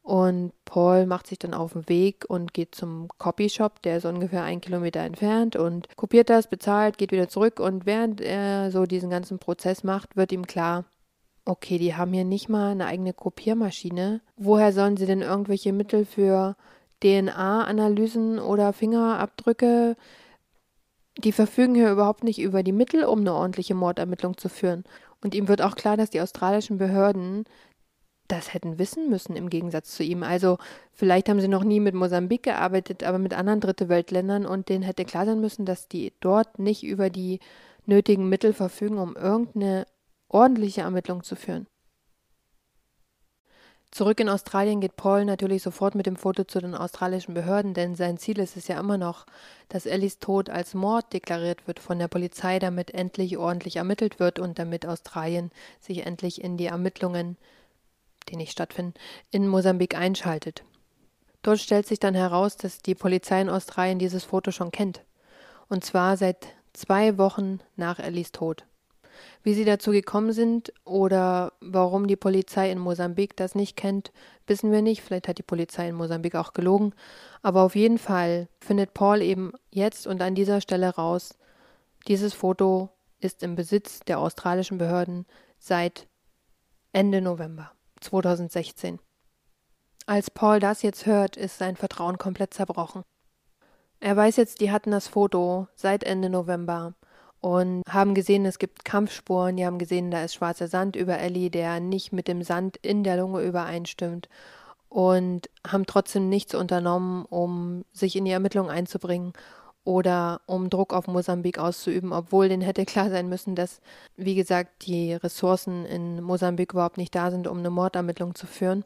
[0.07, 4.43] Und Paul macht sich dann auf den Weg und geht zum Copyshop, der ist ungefähr
[4.43, 7.59] ein Kilometer entfernt und kopiert das, bezahlt, geht wieder zurück.
[7.59, 10.85] Und während er so diesen ganzen Prozess macht, wird ihm klar,
[11.43, 14.21] okay, die haben hier nicht mal eine eigene Kopiermaschine.
[14.37, 16.55] Woher sollen sie denn irgendwelche Mittel für
[17.03, 19.97] DNA-Analysen oder Fingerabdrücke?
[21.17, 24.85] Die verfügen hier überhaupt nicht über die Mittel, um eine ordentliche Mordermittlung zu führen.
[25.21, 27.43] Und ihm wird auch klar, dass die australischen Behörden
[28.27, 30.23] das hätten wissen müssen im Gegensatz zu ihm.
[30.23, 30.57] Also
[30.91, 34.83] vielleicht haben sie noch nie mit Mosambik gearbeitet, aber mit anderen Dritte Weltländern und denen
[34.83, 37.39] hätte klar sein müssen, dass die dort nicht über die
[37.85, 39.85] nötigen Mittel verfügen, um irgendeine
[40.27, 41.67] ordentliche Ermittlung zu führen.
[43.89, 47.95] Zurück in Australien geht Paul natürlich sofort mit dem Foto zu den australischen Behörden, denn
[47.95, 49.25] sein Ziel ist es ja immer noch,
[49.69, 54.39] dass Ellis Tod als Mord deklariert wird von der Polizei, damit endlich ordentlich ermittelt wird
[54.39, 57.37] und damit Australien sich endlich in die Ermittlungen
[58.29, 58.93] die nicht stattfinden,
[59.31, 60.63] in Mosambik einschaltet.
[61.41, 65.03] Dort stellt sich dann heraus, dass die Polizei in Australien dieses Foto schon kennt.
[65.69, 68.65] Und zwar seit zwei Wochen nach Ellis Tod.
[69.43, 74.11] Wie sie dazu gekommen sind oder warum die Polizei in Mosambik das nicht kennt,
[74.45, 75.01] wissen wir nicht.
[75.01, 76.93] Vielleicht hat die Polizei in Mosambik auch gelogen.
[77.41, 81.37] Aber auf jeden Fall findet Paul eben jetzt und an dieser Stelle raus,
[82.07, 85.25] dieses Foto ist im Besitz der australischen Behörden
[85.59, 86.07] seit
[86.93, 87.71] Ende November.
[87.99, 88.99] 2016.
[90.05, 93.03] Als Paul das jetzt hört, ist sein Vertrauen komplett zerbrochen.
[93.99, 96.93] Er weiß jetzt, die hatten das Foto seit Ende November
[97.39, 101.49] und haben gesehen, es gibt Kampfspuren, die haben gesehen, da ist schwarzer Sand über Ellie,
[101.49, 104.29] der nicht mit dem Sand in der Lunge übereinstimmt
[104.89, 109.33] und haben trotzdem nichts unternommen, um sich in die Ermittlungen einzubringen
[109.87, 113.79] oder um Druck auf Mosambik auszuüben, obwohl denen hätte klar sein müssen, dass,
[114.17, 118.83] wie gesagt, die Ressourcen in Mosambik überhaupt nicht da sind, um eine Mordermittlung zu führen.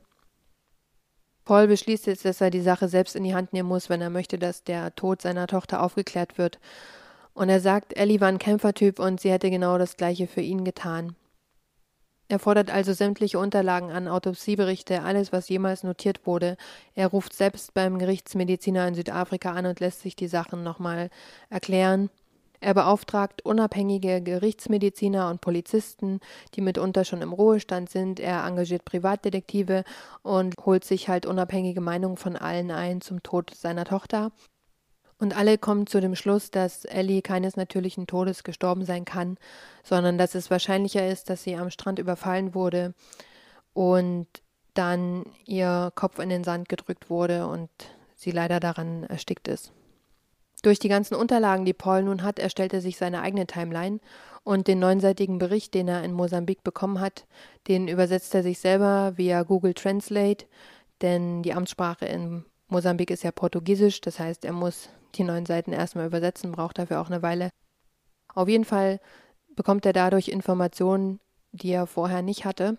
[1.43, 4.11] Paul beschließt jetzt, dass er die Sache selbst in die Hand nehmen muss, wenn er
[4.11, 6.59] möchte, dass der Tod seiner Tochter aufgeklärt wird.
[7.33, 10.63] Und er sagt, Ellie war ein Kämpfertyp und sie hätte genau das gleiche für ihn
[10.63, 11.15] getan.
[12.31, 16.55] Er fordert also sämtliche Unterlagen an, Autopsieberichte, alles, was jemals notiert wurde.
[16.95, 21.09] Er ruft selbst beim Gerichtsmediziner in Südafrika an und lässt sich die Sachen nochmal
[21.49, 22.09] erklären.
[22.61, 26.21] Er beauftragt unabhängige Gerichtsmediziner und Polizisten,
[26.55, 28.21] die mitunter schon im Ruhestand sind.
[28.21, 29.83] Er engagiert Privatdetektive
[30.23, 34.31] und holt sich halt unabhängige Meinungen von allen ein zum Tod seiner Tochter.
[35.21, 39.37] Und alle kommen zu dem Schluss, dass Ellie keines natürlichen Todes gestorben sein kann,
[39.83, 42.95] sondern dass es wahrscheinlicher ist, dass sie am Strand überfallen wurde
[43.73, 44.25] und
[44.73, 47.69] dann ihr Kopf in den Sand gedrückt wurde und
[48.15, 49.71] sie leider daran erstickt ist.
[50.63, 53.99] Durch die ganzen Unterlagen, die Paul nun hat, erstellt er sich seine eigene Timeline
[54.43, 57.27] und den neunseitigen Bericht, den er in Mosambik bekommen hat,
[57.67, 60.47] den übersetzt er sich selber via Google Translate,
[61.03, 65.73] denn die Amtssprache in Mosambik ist ja Portugiesisch, das heißt, er muss die neun Seiten
[65.73, 67.49] erstmal übersetzen, braucht dafür auch eine Weile.
[68.33, 68.99] Auf jeden Fall
[69.55, 71.19] bekommt er dadurch Informationen,
[71.51, 72.77] die er vorher nicht hatte.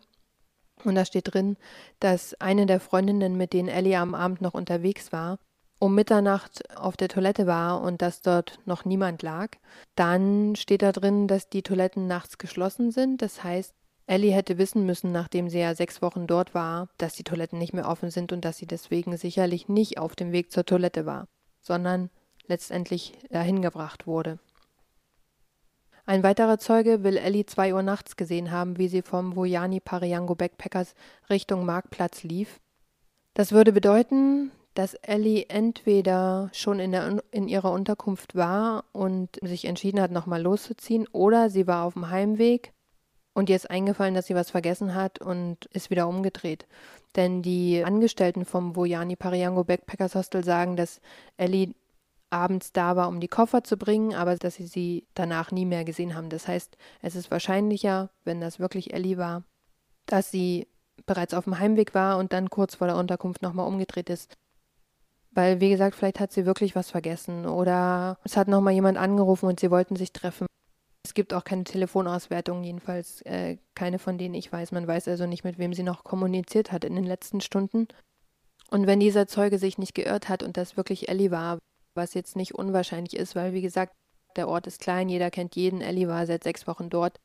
[0.84, 1.56] Und da steht drin,
[2.00, 5.38] dass eine der Freundinnen, mit denen Ellie am Abend noch unterwegs war,
[5.78, 9.50] um Mitternacht auf der Toilette war und dass dort noch niemand lag.
[9.94, 13.20] Dann steht da drin, dass die Toiletten nachts geschlossen sind.
[13.22, 13.74] Das heißt,
[14.06, 17.72] Ellie hätte wissen müssen, nachdem sie ja sechs Wochen dort war, dass die Toiletten nicht
[17.72, 21.28] mehr offen sind und dass sie deswegen sicherlich nicht auf dem Weg zur Toilette war,
[21.60, 22.10] sondern
[22.46, 24.38] letztendlich dahin gebracht wurde.
[26.04, 30.34] Ein weiterer Zeuge will Ellie zwei Uhr nachts gesehen haben, wie sie vom Vojani Pariango
[30.34, 30.94] Backpackers
[31.30, 32.60] Richtung Marktplatz lief.
[33.34, 39.64] Das würde bedeuten, dass Ellie entweder schon in, der, in ihrer Unterkunft war und sich
[39.66, 42.72] entschieden hat, nochmal loszuziehen, oder sie war auf dem Heimweg
[43.34, 46.66] und ihr ist eingefallen, dass sie was vergessen hat und ist wieder umgedreht.
[47.16, 51.00] Denn die Angestellten vom Vojani Pariango Backpackers Hostel sagen, dass
[51.36, 51.74] Ellie
[52.32, 55.84] abends da war, um die Koffer zu bringen, aber dass sie sie danach nie mehr
[55.84, 56.28] gesehen haben.
[56.28, 59.44] Das heißt, es ist wahrscheinlicher, wenn das wirklich Ellie war,
[60.06, 60.66] dass sie
[61.06, 64.36] bereits auf dem Heimweg war und dann kurz vor der Unterkunft nochmal umgedreht ist.
[65.30, 69.46] Weil, wie gesagt, vielleicht hat sie wirklich was vergessen oder es hat nochmal jemand angerufen
[69.46, 70.46] und sie wollten sich treffen.
[71.04, 74.72] Es gibt auch keine Telefonauswertung, jedenfalls äh, keine von denen ich weiß.
[74.72, 77.88] Man weiß also nicht, mit wem sie noch kommuniziert hat in den letzten Stunden.
[78.70, 81.58] Und wenn dieser Zeuge sich nicht geirrt hat und das wirklich Ellie war,
[81.94, 83.94] was jetzt nicht unwahrscheinlich ist, weil, wie gesagt,
[84.36, 85.80] der Ort ist klein, jeder kennt jeden.
[85.80, 87.18] Ellie war seit sechs Wochen dort.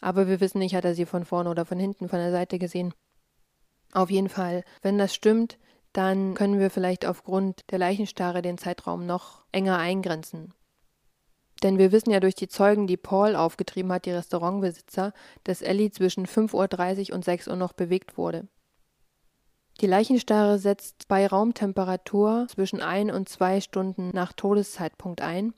[0.00, 2.58] Aber wir wissen nicht, hat er sie von vorne oder von hinten, von der Seite
[2.58, 2.94] gesehen.
[3.92, 5.58] Auf jeden Fall, wenn das stimmt,
[5.92, 10.54] dann können wir vielleicht aufgrund der Leichenstarre den Zeitraum noch enger eingrenzen.
[11.62, 15.12] Denn wir wissen ja durch die Zeugen, die Paul aufgetrieben hat, die Restaurantbesitzer,
[15.44, 18.48] dass Ellie zwischen 5.30 Uhr und 6 Uhr noch bewegt wurde.
[19.80, 25.54] Die Leichenstarre setzt bei Raumtemperatur zwischen 1 und 2 Stunden nach Todeszeitpunkt ein.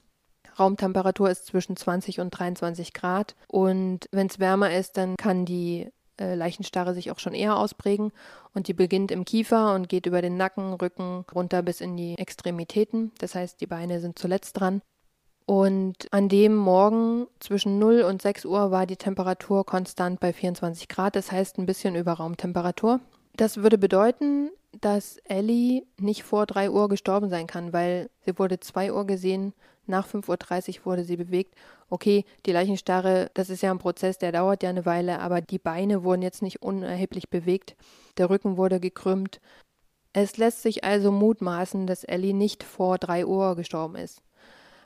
[0.57, 5.89] Raumtemperatur ist zwischen 20 und 23 Grad und wenn es wärmer ist, dann kann die
[6.21, 8.13] äh, Leichenstarre sich auch schon eher ausprägen
[8.55, 12.17] und die beginnt im Kiefer und geht über den Nacken, Rücken runter bis in die
[12.17, 13.11] Extremitäten.
[13.19, 14.83] Das heißt, die Beine sind zuletzt dran.
[15.47, 20.87] Und an dem Morgen zwischen 0 und 6 Uhr war die Temperatur konstant bei 24
[20.87, 23.01] Grad, das heißt ein bisschen über Raumtemperatur.
[23.37, 28.61] Das würde bedeuten, dass Ellie nicht vor 3 Uhr gestorben sein kann, weil sie wurde
[28.61, 29.55] 2 Uhr gesehen,
[29.87, 31.55] nach 5.30 Uhr wurde sie bewegt.
[31.91, 35.59] Okay, die Leichenstarre, das ist ja ein Prozess, der dauert ja eine Weile, aber die
[35.59, 37.75] Beine wurden jetzt nicht unerheblich bewegt,
[38.17, 39.41] der Rücken wurde gekrümmt.
[40.13, 44.23] Es lässt sich also mutmaßen, dass Ellie nicht vor 3 Uhr gestorben ist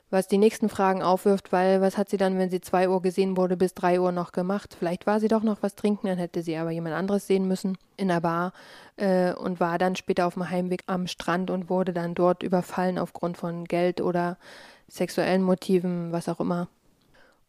[0.09, 3.35] was die nächsten Fragen aufwirft, weil was hat sie dann, wenn sie zwei Uhr gesehen
[3.35, 4.75] wurde, bis drei Uhr noch gemacht?
[4.77, 7.77] Vielleicht war sie doch noch was trinken, dann hätte sie aber jemand anderes sehen müssen
[7.97, 8.53] in der Bar
[8.95, 12.97] äh, und war dann später auf dem Heimweg am Strand und wurde dann dort überfallen
[12.97, 14.37] aufgrund von Geld oder
[14.87, 16.69] sexuellen Motiven, was auch immer.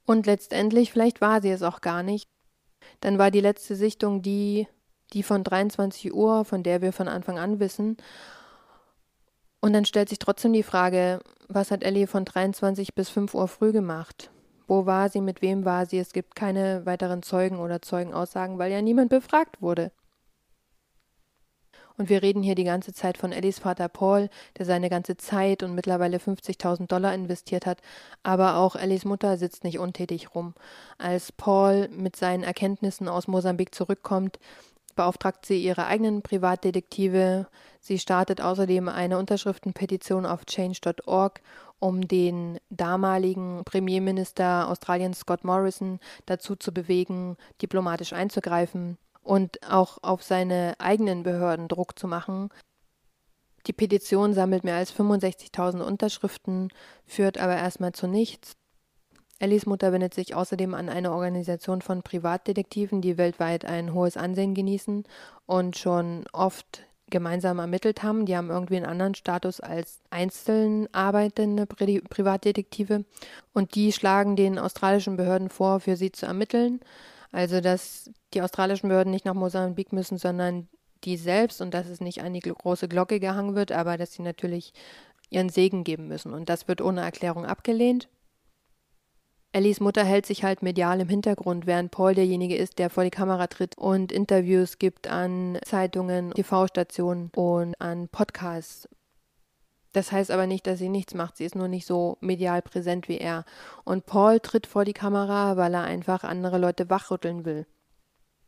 [0.04, 2.28] Und letztendlich, vielleicht war sie es auch gar nicht.
[3.00, 4.66] Dann war die letzte Sichtung die,
[5.12, 7.98] die von 23 Uhr, von der wir von Anfang an wissen.
[9.60, 13.48] Und dann stellt sich trotzdem die Frage, was hat Ellie von 23 bis 5 Uhr
[13.48, 14.30] früh gemacht?
[14.66, 15.98] Wo war sie, mit wem war sie?
[15.98, 19.90] Es gibt keine weiteren Zeugen oder Zeugenaussagen, weil ja niemand befragt wurde.
[21.96, 25.64] Und wir reden hier die ganze Zeit von Ellies Vater Paul, der seine ganze Zeit
[25.64, 27.82] und mittlerweile 50.000 Dollar investiert hat.
[28.22, 30.54] Aber auch Ellies Mutter sitzt nicht untätig rum.
[30.98, 34.38] Als Paul mit seinen Erkenntnissen aus Mosambik zurückkommt,
[34.98, 37.46] beauftragt sie ihre eigenen Privatdetektive.
[37.78, 41.40] Sie startet außerdem eine Unterschriftenpetition auf change.org,
[41.78, 50.24] um den damaligen Premierminister Australiens Scott Morrison dazu zu bewegen, diplomatisch einzugreifen und auch auf
[50.24, 52.48] seine eigenen Behörden Druck zu machen.
[53.68, 56.70] Die Petition sammelt mehr als 65.000 Unterschriften,
[57.06, 58.56] führt aber erstmal zu nichts.
[59.40, 64.54] Ellies Mutter wendet sich außerdem an eine Organisation von Privatdetektiven, die weltweit ein hohes Ansehen
[64.54, 65.04] genießen
[65.46, 68.26] und schon oft gemeinsam ermittelt haben.
[68.26, 73.04] Die haben irgendwie einen anderen Status als einzeln arbeitende Pri Privatdetektive.
[73.52, 76.80] Und die schlagen den australischen Behörden vor, für sie zu ermitteln.
[77.30, 80.68] Also, dass die australischen Behörden nicht nach Mosambik müssen, sondern
[81.04, 84.22] die selbst und dass es nicht an die große Glocke gehangen wird, aber dass sie
[84.22, 84.72] natürlich
[85.30, 86.32] ihren Segen geben müssen.
[86.32, 88.08] Und das wird ohne Erklärung abgelehnt.
[89.52, 93.10] Ellies Mutter hält sich halt medial im Hintergrund, während Paul derjenige ist, der vor die
[93.10, 98.88] Kamera tritt und Interviews gibt an Zeitungen, TV-Stationen und an Podcasts.
[99.94, 101.38] Das heißt aber nicht, dass sie nichts macht.
[101.38, 103.46] Sie ist nur nicht so medial präsent wie er.
[103.84, 107.66] Und Paul tritt vor die Kamera, weil er einfach andere Leute wachrütteln will.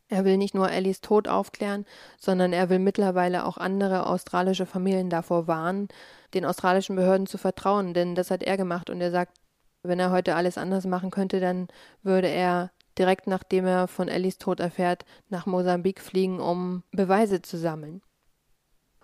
[0.07, 1.85] Er will nicht nur Ellies Tod aufklären,
[2.19, 5.87] sondern er will mittlerweile auch andere australische Familien davor warnen,
[6.33, 9.37] den australischen Behörden zu vertrauen, denn das hat er gemacht und er sagt,
[9.83, 11.67] wenn er heute alles anders machen könnte, dann
[12.03, 17.57] würde er direkt nachdem er von Ellies Tod erfährt, nach Mosambik fliegen, um Beweise zu
[17.57, 18.01] sammeln.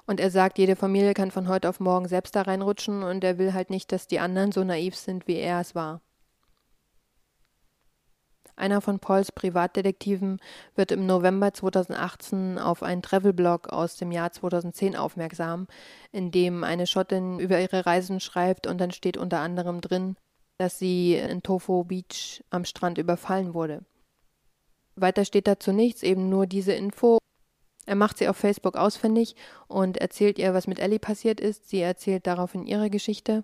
[0.06, 3.38] Und er sagt, jede Familie kann von heute auf morgen selbst da reinrutschen und er
[3.38, 6.02] will halt nicht, dass die anderen so naiv sind, wie er es war.
[8.56, 10.40] Einer von Pauls Privatdetektiven
[10.76, 15.68] wird im November 2018 auf einen Travelblog aus dem Jahr 2010 aufmerksam,
[16.12, 20.16] in dem eine Schottin über ihre Reisen schreibt und dann steht unter anderem drin,
[20.58, 23.84] dass sie in Tofo Beach am Strand überfallen wurde.
[24.96, 27.20] Weiter steht dazu nichts, eben nur diese Info.
[27.86, 29.36] Er macht sie auf Facebook ausfindig
[29.68, 31.70] und erzählt ihr, was mit Ellie passiert ist.
[31.70, 33.44] Sie erzählt daraufhin ihre Geschichte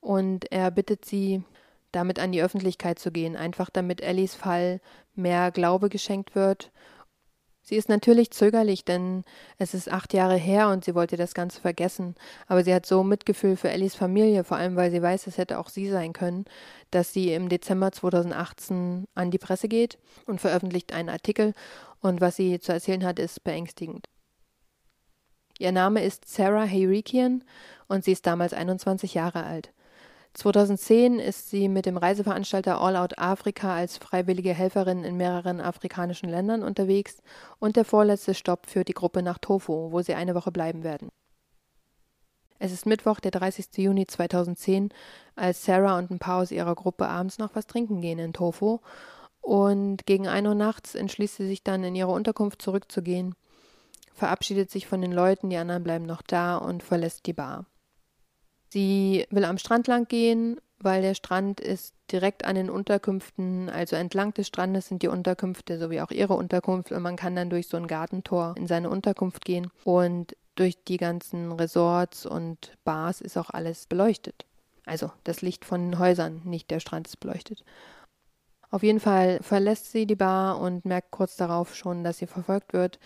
[0.00, 1.42] und er bittet sie,
[1.90, 4.80] damit an die Öffentlichkeit zu gehen, einfach damit Ellies Fall
[5.14, 6.70] mehr Glaube geschenkt wird.
[7.64, 9.22] Sie ist natürlich zögerlich, denn
[9.56, 12.16] es ist acht Jahre her und sie wollte das Ganze vergessen,
[12.48, 15.60] aber sie hat so Mitgefühl für Ellies Familie, vor allem weil sie weiß, es hätte
[15.60, 16.44] auch sie sein können,
[16.90, 21.54] dass sie im Dezember 2018 an die Presse geht und veröffentlicht einen Artikel
[22.00, 24.08] und was sie zu erzählen hat, ist beängstigend.
[25.60, 27.44] Ihr Name ist Sarah Hayrikian
[27.86, 29.72] und sie ist damals 21 Jahre alt.
[30.34, 36.30] 2010 ist sie mit dem Reiseveranstalter All Out Afrika als freiwillige Helferin in mehreren afrikanischen
[36.30, 37.18] Ländern unterwegs
[37.58, 41.10] und der vorletzte Stopp führt die Gruppe nach Tofu, wo sie eine Woche bleiben werden.
[42.58, 43.66] Es ist Mittwoch, der 30.
[43.76, 44.90] Juni 2010,
[45.34, 48.78] als Sarah und ein paar aus ihrer Gruppe abends noch was trinken gehen in Tofu
[49.42, 53.34] und gegen 1 Uhr nachts entschließt sie sich dann in ihre Unterkunft zurückzugehen,
[54.14, 57.66] verabschiedet sich von den Leuten, die anderen bleiben noch da und verlässt die Bar.
[58.72, 63.96] Sie will am Strand lang gehen, weil der Strand ist direkt an den Unterkünften, also
[63.96, 67.68] entlang des Strandes sind die Unterkünfte sowie auch ihre Unterkunft und man kann dann durch
[67.68, 73.36] so ein Gartentor in seine Unterkunft gehen und durch die ganzen Resorts und Bars ist
[73.36, 74.46] auch alles beleuchtet.
[74.86, 77.62] Also das Licht von den Häusern, nicht der Strand ist beleuchtet.
[78.70, 82.72] Auf jeden Fall verlässt sie die Bar und merkt kurz darauf schon, dass sie verfolgt
[82.72, 82.98] wird.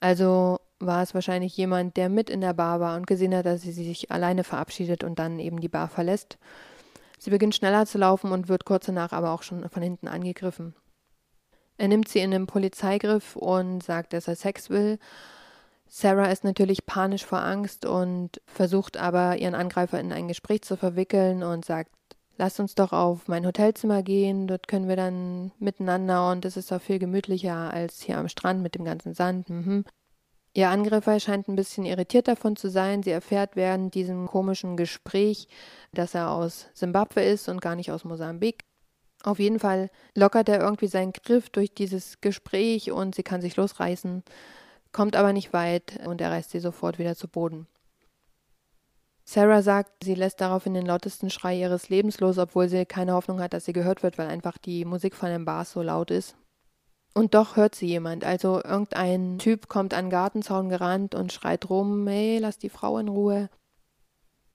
[0.00, 3.62] Also war es wahrscheinlich jemand, der mit in der Bar war und gesehen hat, dass
[3.62, 6.38] sie sich alleine verabschiedet und dann eben die Bar verlässt.
[7.18, 10.74] Sie beginnt schneller zu laufen und wird kurz danach aber auch schon von hinten angegriffen.
[11.76, 14.98] Er nimmt sie in den Polizeigriff und sagt, dass er Sex will.
[15.86, 20.76] Sarah ist natürlich panisch vor Angst und versucht aber, ihren Angreifer in ein Gespräch zu
[20.76, 21.90] verwickeln und sagt,
[22.38, 26.72] lass uns doch auf mein Hotelzimmer gehen, dort können wir dann miteinander und es ist
[26.72, 29.50] auch viel gemütlicher als hier am Strand mit dem ganzen Sand.
[29.50, 29.84] Mhm.
[30.52, 33.02] Ihr Angreifer scheint ein bisschen irritiert davon zu sein.
[33.02, 35.46] Sie erfährt während diesem komischen Gespräch,
[35.92, 38.64] dass er aus Simbabwe ist und gar nicht aus Mosambik.
[39.22, 43.56] Auf jeden Fall lockert er irgendwie seinen Griff durch dieses Gespräch und sie kann sich
[43.56, 44.24] losreißen,
[44.92, 47.66] kommt aber nicht weit und er reißt sie sofort wieder zu Boden.
[49.24, 53.40] Sarah sagt, sie lässt daraufhin den lautesten Schrei ihres Lebens los, obwohl sie keine Hoffnung
[53.40, 56.34] hat, dass sie gehört wird, weil einfach die Musik von den Bars so laut ist.
[57.12, 58.24] Und doch hört sie jemand.
[58.24, 62.98] Also irgendein Typ kommt an den Gartenzaun gerannt und schreit rum, hey, lass die Frau
[62.98, 63.50] in Ruhe.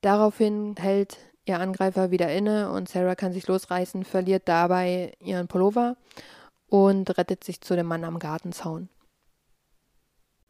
[0.02, 5.98] Daraufhin hält ihr Angreifer wieder inne und Sarah kann sich losreißen, verliert dabei ihren Pullover
[6.68, 8.90] und rettet sich zu dem Mann am Gartenzaun.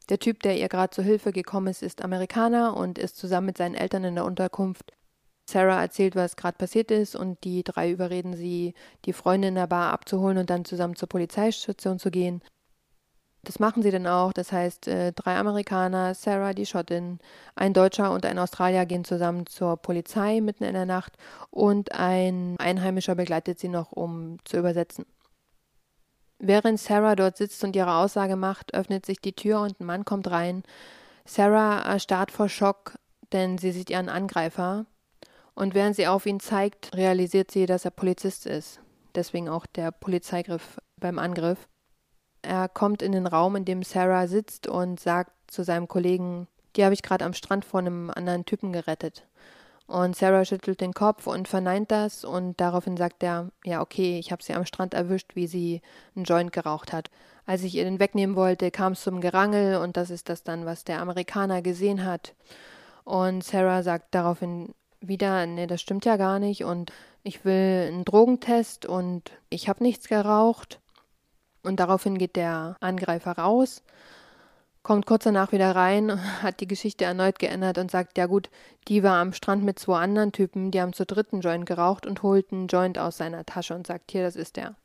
[0.08, 3.58] Der Typ, der ihr gerade zur Hilfe gekommen ist, ist Amerikaner und ist zusammen mit
[3.58, 4.92] seinen Eltern in der Unterkunft
[5.48, 8.74] Sarah erzählt, was gerade passiert ist und die drei überreden sie,
[9.04, 12.42] die Freundin in der Bar abzuholen und dann zusammen zur Polizeistation zu gehen.
[13.46, 14.32] Das machen sie dann auch.
[14.32, 17.20] Das heißt, äh, drei Amerikaner, Sarah, die Schottin,
[17.54, 21.16] ein Deutscher und ein Australier gehen zusammen zur Polizei mitten in der Nacht
[21.50, 25.06] und ein Einheimischer begleitet sie noch, um zu übersetzen.
[26.40, 30.04] Während Sarah dort sitzt und ihre Aussage macht, öffnet sich die Tür und ein Mann
[30.04, 30.64] kommt rein.
[31.24, 32.98] Sarah erstarrt vor Schock,
[33.32, 34.86] denn sie sieht ihren Angreifer,
[35.56, 38.78] und während sie auf ihn zeigt, realisiert sie, dass er Polizist ist.
[39.14, 41.66] Deswegen auch der Polizeigriff beim Angriff.
[42.42, 46.46] Er kommt in den Raum, in dem Sarah sitzt und sagt zu seinem Kollegen,
[46.76, 49.26] die habe ich gerade am Strand vor einem anderen Typen gerettet.
[49.86, 54.32] Und Sarah schüttelt den Kopf und verneint das und daraufhin sagt er, ja okay, ich
[54.32, 55.80] habe sie am Strand erwischt, wie sie
[56.14, 57.10] einen Joint geraucht hat.
[57.46, 60.66] Als ich ihr den wegnehmen wollte, kam es zum Gerangel und das ist das dann,
[60.66, 62.34] was der Amerikaner gesehen hat.
[63.04, 64.74] Und Sarah sagt daraufhin,
[65.08, 66.92] wieder, nee, das stimmt ja gar nicht und
[67.22, 70.80] ich will einen Drogentest und ich habe nichts geraucht.
[71.62, 73.82] Und daraufhin geht der Angreifer raus,
[74.84, 78.50] kommt kurz danach wieder rein, hat die Geschichte erneut geändert und sagt, ja gut,
[78.86, 82.22] die war am Strand mit zwei anderen Typen, die haben zu dritten Joint geraucht und
[82.22, 84.76] holt einen Joint aus seiner Tasche und sagt, hier, das ist der.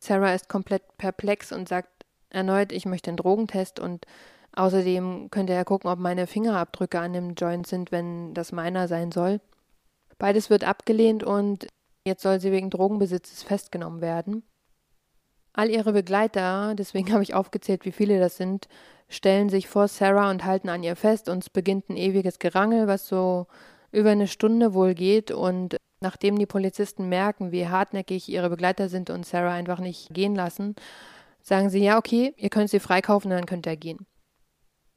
[0.00, 4.06] Sarah ist komplett perplex und sagt erneut, ich möchte einen Drogentest und
[4.54, 9.12] außerdem könnte er gucken, ob meine Fingerabdrücke an dem Joint sind, wenn das meiner sein
[9.12, 9.40] soll.
[10.18, 11.66] Beides wird abgelehnt und
[12.04, 14.42] jetzt soll sie wegen Drogenbesitzes festgenommen werden.
[15.52, 18.68] All ihre Begleiter, deswegen habe ich aufgezählt, wie viele das sind,
[19.08, 22.86] stellen sich vor Sarah und halten an ihr fest und es beginnt ein ewiges Gerangel,
[22.86, 23.46] was so
[23.92, 29.10] über eine Stunde wohl geht und nachdem die Polizisten merken, wie hartnäckig ihre Begleiter sind
[29.10, 30.76] und Sarah einfach nicht gehen lassen,
[31.42, 34.06] sagen sie, ja, okay, ihr könnt sie freikaufen, dann könnt ihr gehen.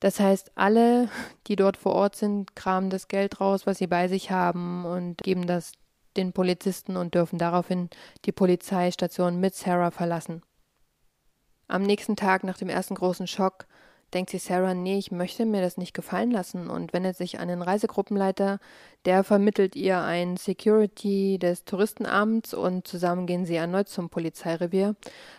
[0.04, 1.08] Das heißt, alle,
[1.48, 5.20] die dort vor Ort sind, kramen das Geld raus, was sie bei sich haben und
[5.20, 5.72] geben das
[6.18, 7.90] den Polizisten und dürfen daraufhin
[8.26, 10.42] die Polizeistation mit Sarah verlassen.
[11.70, 13.66] Am nächsten Tag nach dem ersten großen Schock
[14.14, 17.48] denkt sich Sarah, nee, ich möchte mir das nicht gefallen lassen und wendet sich an
[17.48, 18.60] den Reisegruppenleiter.
[19.06, 24.98] Der vermittelt ihr ein Security des Touristenamts und zusammen gehen sie erneut zum Polizeirevier.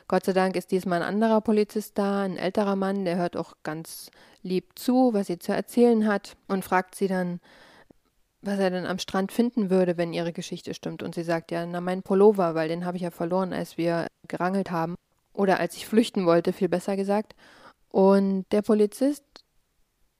[0.08, 3.52] Gott sei Dank ist diesmal ein anderer Polizist da, ein älterer Mann, der hört auch
[3.62, 4.10] ganz
[4.44, 7.40] lieb zu, was sie zu erzählen hat und fragt sie dann,
[8.42, 11.02] was er denn am Strand finden würde, wenn ihre Geschichte stimmt.
[11.02, 14.06] Und sie sagt ja, na mein Pullover, weil den habe ich ja verloren, als wir
[14.28, 14.94] gerangelt haben.
[15.32, 17.34] Oder als ich flüchten wollte, viel besser gesagt.
[17.90, 19.24] Und der Polizist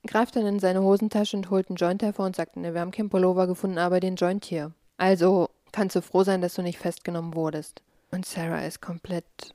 [0.07, 2.91] greift dann in seine Hosentasche und holt einen Joint hervor und sagt, ne, wir haben
[2.91, 4.73] keinen Pullover gefunden, aber den Joint hier.
[4.97, 7.83] Also kannst du froh sein, dass du nicht festgenommen wurdest.
[8.11, 9.55] Und Sarah ist komplett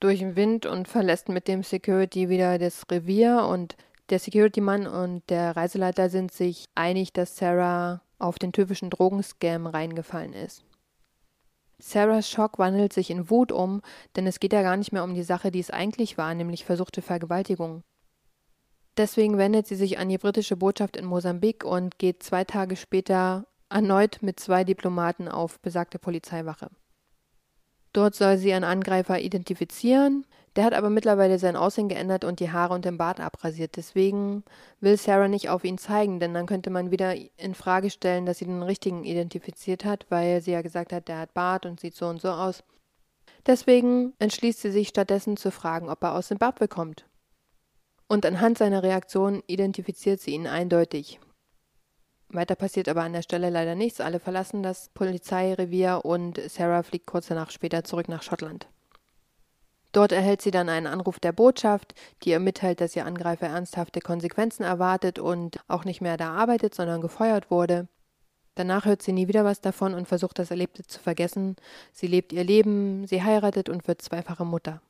[0.00, 3.76] durch den Wind und verlässt mit dem Security wieder das Revier und
[4.10, 10.32] der Security-Mann und der Reiseleiter sind sich einig, dass Sarah auf den typischen Drogenscam reingefallen
[10.32, 10.64] ist.
[11.78, 13.82] Sarahs Schock wandelt sich in Wut um,
[14.16, 16.64] denn es geht ja gar nicht mehr um die Sache, die es eigentlich war, nämlich
[16.64, 17.82] versuchte Vergewaltigung.
[18.96, 23.46] Deswegen wendet sie sich an die britische Botschaft in Mosambik und geht zwei Tage später
[23.68, 26.68] erneut mit zwei Diplomaten auf besagte Polizeiwache.
[27.98, 30.24] Dort soll sie einen Angreifer identifizieren,
[30.54, 33.74] der hat aber mittlerweile sein Aussehen geändert und die Haare und den Bart abrasiert.
[33.74, 34.44] Deswegen
[34.80, 38.38] will Sarah nicht auf ihn zeigen, denn dann könnte man wieder in Frage stellen, dass
[38.38, 41.96] sie den richtigen identifiziert hat, weil sie ja gesagt hat, der hat Bart und sieht
[41.96, 42.62] so und so aus.
[43.48, 47.04] Deswegen entschließt sie sich stattdessen zu fragen, ob er aus Zimbabwe kommt.
[48.06, 51.18] Und anhand seiner Reaktion identifiziert sie ihn eindeutig.
[52.30, 54.00] Weiter passiert aber an der Stelle leider nichts.
[54.00, 58.68] Alle verlassen das Polizeirevier und Sarah fliegt kurz danach später zurück nach Schottland.
[59.92, 64.00] Dort erhält sie dann einen Anruf der Botschaft, die ihr mitteilt, dass ihr Angreifer ernsthafte
[64.00, 67.88] Konsequenzen erwartet und auch nicht mehr da arbeitet, sondern gefeuert wurde.
[68.54, 71.56] Danach hört sie nie wieder was davon und versucht das Erlebte zu vergessen.
[71.92, 74.82] Sie lebt ihr Leben, sie heiratet und wird zweifache Mutter.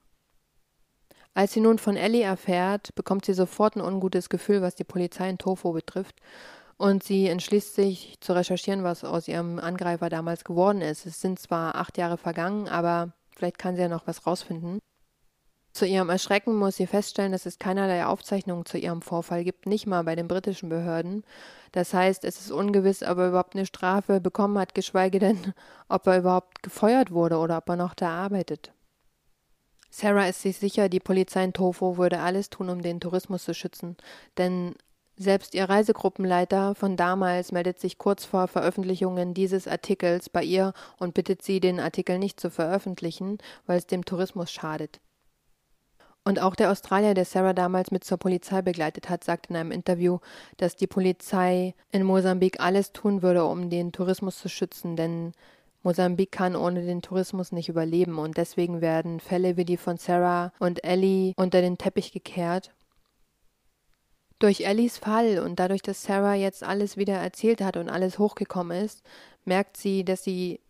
[1.34, 5.28] Als sie nun von Ellie erfährt, bekommt sie sofort ein ungutes Gefühl, was die Polizei
[5.28, 6.16] in Tofu betrifft,
[6.78, 11.04] und sie entschließt sich zu recherchieren, was aus ihrem Angreifer damals geworden ist.
[11.04, 14.78] Es sind zwar acht Jahre vergangen, aber vielleicht kann sie ja noch was rausfinden.
[15.72, 19.86] Zu ihrem Erschrecken muss sie feststellen, dass es keinerlei Aufzeichnungen zu ihrem Vorfall gibt, nicht
[19.86, 21.24] mal bei den britischen Behörden.
[21.72, 25.52] Das heißt, es ist ungewiss, ob er überhaupt eine Strafe bekommen hat, geschweige denn,
[25.88, 28.72] ob er überhaupt gefeuert wurde oder ob er noch da arbeitet.
[29.90, 33.54] Sarah ist sich sicher, die Polizei in Tofu würde alles tun, um den Tourismus zu
[33.54, 33.96] schützen,
[34.36, 34.74] denn
[35.18, 41.14] selbst ihr Reisegruppenleiter von damals meldet sich kurz vor Veröffentlichungen dieses Artikels bei ihr und
[41.14, 45.00] bittet sie, den Artikel nicht zu veröffentlichen, weil es dem Tourismus schadet.
[46.24, 49.72] Und auch der Australier, der Sarah damals mit zur Polizei begleitet hat, sagt in einem
[49.72, 50.18] Interview,
[50.58, 55.32] dass die Polizei in Mosambik alles tun würde, um den Tourismus zu schützen, denn
[55.82, 60.52] Mosambik kann ohne den Tourismus nicht überleben und deswegen werden Fälle wie die von Sarah
[60.58, 62.72] und Ellie unter den Teppich gekehrt.
[64.38, 68.84] Durch Ellies Fall und dadurch, dass Sarah jetzt alles wieder erzählt hat und alles hochgekommen
[68.84, 69.02] ist,
[69.44, 70.60] merkt sie, dass sie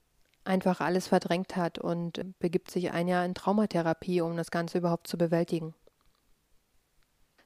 [0.44, 5.06] einfach alles verdrängt hat und begibt sich ein Jahr in Traumatherapie, um das Ganze überhaupt
[5.06, 5.74] zu bewältigen.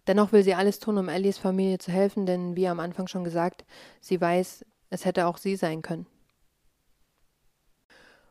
[0.07, 3.25] Dennoch will sie alles tun, um Ellies Familie zu helfen, denn wie am Anfang schon
[3.25, 3.65] gesagt,
[4.01, 6.07] sie weiß, es hätte auch sie sein können.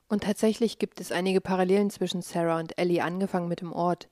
[0.08, 4.10] Und tatsächlich gibt es einige Parallelen zwischen Sarah und Ellie, angefangen mit dem Ort.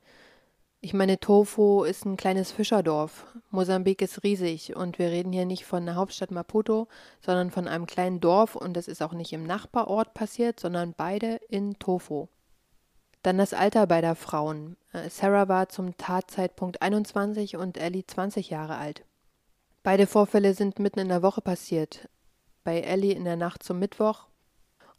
[0.81, 3.27] Ich meine, Tofu ist ein kleines Fischerdorf.
[3.51, 6.87] Mosambik ist riesig und wir reden hier nicht von der Hauptstadt Maputo,
[7.19, 11.41] sondern von einem kleinen Dorf und es ist auch nicht im Nachbarort passiert, sondern beide
[11.49, 12.27] in Tofu.
[13.23, 14.77] Dann das Alter beider Frauen.
[14.93, 19.03] Äh, Sarah war zum Tatzeitpunkt 21 und Ellie 20 Jahre alt.
[19.83, 22.07] Beide Vorfälle sind mitten in der Woche passiert.
[22.63, 24.27] Bei Ellie in der Nacht zum Mittwoch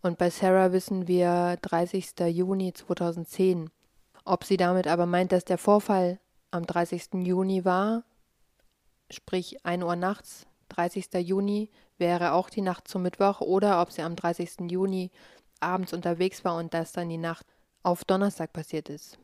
[0.02, 2.12] und bei Sarah wissen wir 30.
[2.28, 3.70] Juni 2010.
[4.24, 6.18] Ob sie damit aber meint, dass der Vorfall
[6.50, 7.14] am 30.
[7.14, 8.04] Juni war,
[9.10, 11.12] sprich 1 Uhr nachts, 30.
[11.14, 14.70] Juni wäre auch die Nacht zum Mittwoch, oder ob sie am 30.
[14.70, 15.10] Juni
[15.60, 17.46] abends unterwegs war und das dann die Nacht
[17.82, 19.18] auf Donnerstag passiert ist.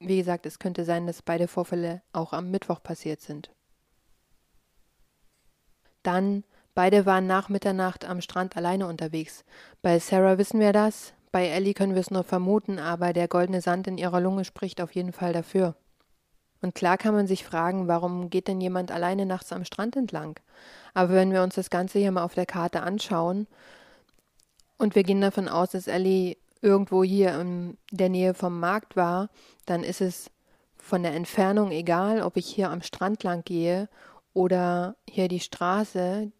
[0.00, 3.50] Wie gesagt, es könnte sein, dass beide Vorfälle auch am Mittwoch passiert sind.
[6.02, 9.44] Dann, beide waren nach Mitternacht am Strand alleine unterwegs.
[9.82, 13.60] Bei Sarah wissen wir das, bei Ellie können wir es nur vermuten, aber der goldene
[13.60, 15.74] Sand in ihrer Lunge spricht auf jeden Fall dafür.
[16.60, 20.40] Und klar kann man sich fragen, warum geht denn jemand alleine nachts am Strand entlang?
[20.94, 23.46] Aber wenn wir uns das Ganze hier mal auf der Karte anschauen
[24.76, 29.28] und wir gehen davon aus, dass Ellie irgendwo hier in der Nähe vom Markt war,
[29.66, 30.30] dann ist es
[30.76, 33.88] von der Entfernung egal, ob ich hier am Strand lang gehe
[34.32, 36.32] oder hier die Straße.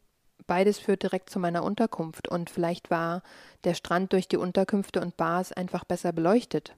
[0.49, 3.23] Beides führt direkt zu meiner Unterkunft und vielleicht war
[3.65, 6.75] der Strand durch die Unterkünfte und Bars einfach besser beleuchtet.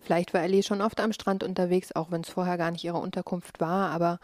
[0.00, 2.98] Vielleicht war Ellie schon oft am Strand unterwegs, auch wenn es vorher gar nicht ihre
[2.98, 4.18] Unterkunft war, aber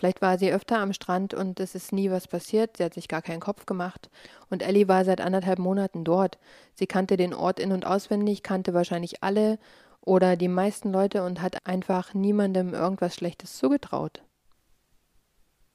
[0.00, 3.08] Vielleicht war sie öfter am Strand und es ist nie was passiert, sie hat sich
[3.08, 4.08] gar keinen Kopf gemacht.
[4.48, 6.38] Und Ellie war seit anderthalb Monaten dort.
[6.72, 9.58] Sie kannte den Ort in und auswendig, kannte wahrscheinlich alle
[10.00, 14.22] oder die meisten Leute und hat einfach niemandem irgendwas Schlechtes zugetraut.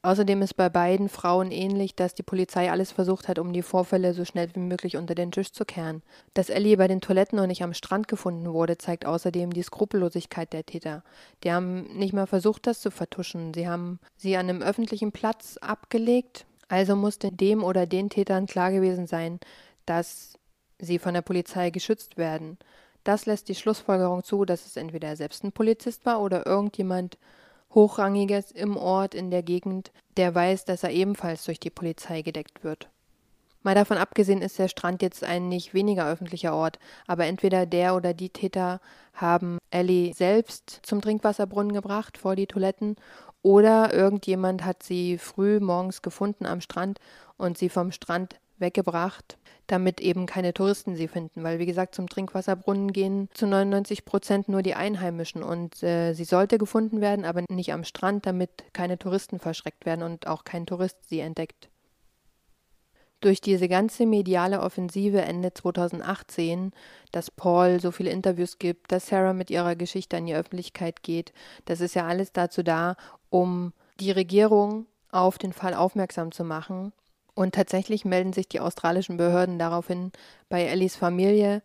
[0.05, 4.13] Außerdem ist bei beiden Frauen ähnlich, dass die Polizei alles versucht hat, um die Vorfälle
[4.13, 6.03] so schnell wie möglich unter den Tisch zu kehren.
[6.33, 10.51] Dass Ellie bei den Toiletten und nicht am Strand gefunden wurde, zeigt außerdem die Skrupellosigkeit
[10.51, 11.03] der Täter.
[11.45, 13.53] Die haben nicht mal versucht, das zu vertuschen.
[13.53, 16.45] Sie haben sie an einem öffentlichen Platz abgelegt.
[16.67, 19.39] Also musste dem oder den Tätern klar gewesen sein,
[19.85, 20.37] dass
[20.79, 22.57] sie von der Polizei geschützt werden.
[23.05, 27.17] Das lässt die Schlussfolgerung zu, dass es entweder selbst ein Polizist war oder irgendjemand,
[27.73, 32.63] Hochrangiges im Ort, in der Gegend, der weiß, dass er ebenfalls durch die Polizei gedeckt
[32.63, 32.89] wird.
[33.63, 37.95] Mal davon abgesehen ist der Strand jetzt ein nicht weniger öffentlicher Ort, aber entweder der
[37.95, 38.81] oder die Täter
[39.13, 42.97] haben Ellie selbst zum Trinkwasserbrunnen gebracht vor die Toiletten
[43.41, 46.99] oder irgendjemand hat sie früh morgens gefunden am Strand
[47.37, 52.09] und sie vom Strand weggebracht damit eben keine Touristen sie finden, weil wie gesagt zum
[52.09, 55.43] Trinkwasserbrunnen gehen zu 99 Prozent nur die Einheimischen.
[55.43, 60.03] Und äh, sie sollte gefunden werden, aber nicht am Strand, damit keine Touristen verschreckt werden
[60.03, 61.69] und auch kein Tourist sie entdeckt.
[63.21, 66.71] Durch diese ganze mediale Offensive Ende 2018,
[67.13, 71.31] dass Paul so viele Interviews gibt, dass Sarah mit ihrer Geschichte an die Öffentlichkeit geht,
[71.63, 72.97] das ist ja alles dazu da,
[73.29, 76.91] um die Regierung auf den Fall aufmerksam zu machen
[77.35, 80.11] und tatsächlich melden sich die australischen Behörden daraufhin
[80.49, 81.61] bei Ellies Familie,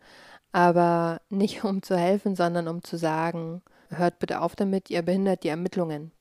[0.51, 5.43] aber nicht um zu helfen, sondern um zu sagen, hört bitte auf damit, ihr behindert
[5.43, 6.11] die Ermittlungen.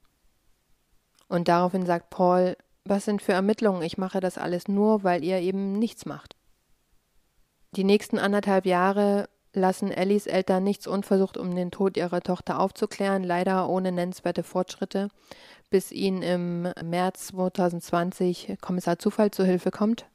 [1.28, 3.82] Und daraufhin sagt Paul, was sind für Ermittlungen?
[3.82, 6.36] Ich mache das alles nur, weil ihr eben nichts macht.
[7.72, 13.24] Die nächsten anderthalb Jahre lassen Ellies Eltern nichts unversucht, um den Tod ihrer Tochter aufzuklären,
[13.24, 15.09] leider ohne nennenswerte Fortschritte
[15.70, 20.06] bis ihnen im März 2020 Kommissar Zufall zu Hilfe kommt.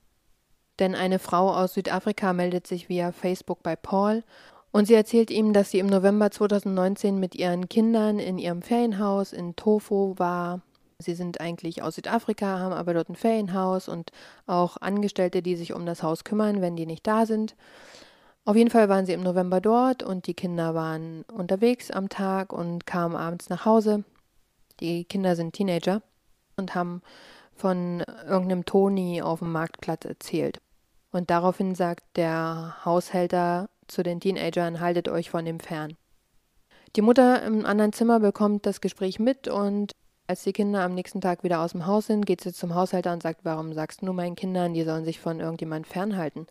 [0.79, 4.23] Denn eine Frau aus Südafrika meldet sich via Facebook bei Paul
[4.71, 9.31] und sie erzählt ihm, dass sie im November 2019 mit ihren Kindern in ihrem Ferienhaus
[9.31, 10.61] in Tofu war.
[10.97, 14.11] Sie sind eigentlich aus Südafrika, haben aber dort ein Ferienhaus und
[14.47, 17.55] auch Angestellte, die sich um das Haus kümmern, wenn die nicht da sind.
[18.45, 22.51] Auf jeden Fall waren sie im November dort und die Kinder waren unterwegs am Tag
[22.51, 24.03] und kamen abends nach Hause.
[24.79, 26.01] Die Kinder sind Teenager
[26.57, 27.01] und haben
[27.55, 30.59] von irgendeinem Toni auf dem Marktplatz erzählt.
[31.11, 35.95] Und daraufhin sagt der Haushälter zu den Teenagern, haltet euch von dem fern.
[36.95, 39.93] Die Mutter im anderen Zimmer bekommt das Gespräch mit und
[40.27, 43.11] als die Kinder am nächsten Tag wieder aus dem Haus sind, geht sie zum Haushälter
[43.11, 46.47] und sagt, warum sagst du meinen Kindern, die sollen sich von irgendjemand fernhalten?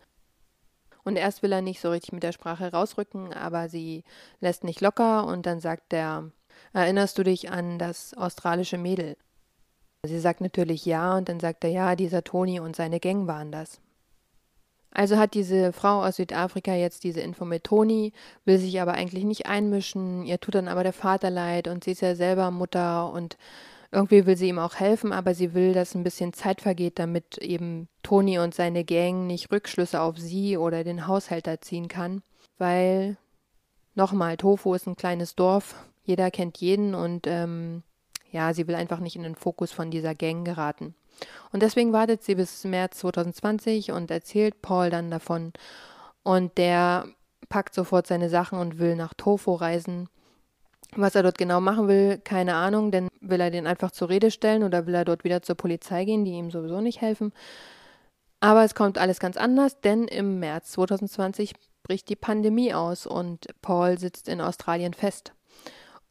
[1.03, 4.03] Und erst will er nicht so richtig mit der Sprache rausrücken, aber sie
[4.39, 6.31] lässt nicht locker und dann sagt der
[6.73, 9.15] Erinnerst du dich an das australische Mädel?
[10.05, 13.51] Sie sagt natürlich ja und dann sagt er ja, dieser Toni und seine Gang waren
[13.51, 13.79] das.
[14.91, 18.11] Also hat diese Frau aus Südafrika jetzt diese Info mit Toni,
[18.45, 21.91] will sich aber eigentlich nicht einmischen, ihr tut dann aber der Vater leid und sie
[21.91, 23.37] ist ja selber Mutter und
[23.91, 27.37] irgendwie will sie ihm auch helfen, aber sie will, dass ein bisschen Zeit vergeht, damit
[27.37, 32.23] eben Toni und seine Gang nicht Rückschlüsse auf sie oder den Haushälter ziehen kann,
[32.57, 33.17] weil
[33.95, 37.83] nochmal, Tofu ist ein kleines Dorf, jeder kennt jeden und ähm,
[38.31, 40.95] ja, sie will einfach nicht in den Fokus von dieser Gang geraten.
[41.51, 45.53] Und deswegen wartet sie bis März 2020 und erzählt Paul dann davon.
[46.23, 47.05] Und der
[47.49, 50.09] packt sofort seine Sachen und will nach Tofu reisen.
[50.95, 54.31] Was er dort genau machen will, keine Ahnung, denn will er den einfach zur Rede
[54.31, 57.33] stellen oder will er dort wieder zur Polizei gehen, die ihm sowieso nicht helfen.
[58.39, 63.47] Aber es kommt alles ganz anders, denn im März 2020 bricht die Pandemie aus und
[63.61, 65.33] Paul sitzt in Australien fest.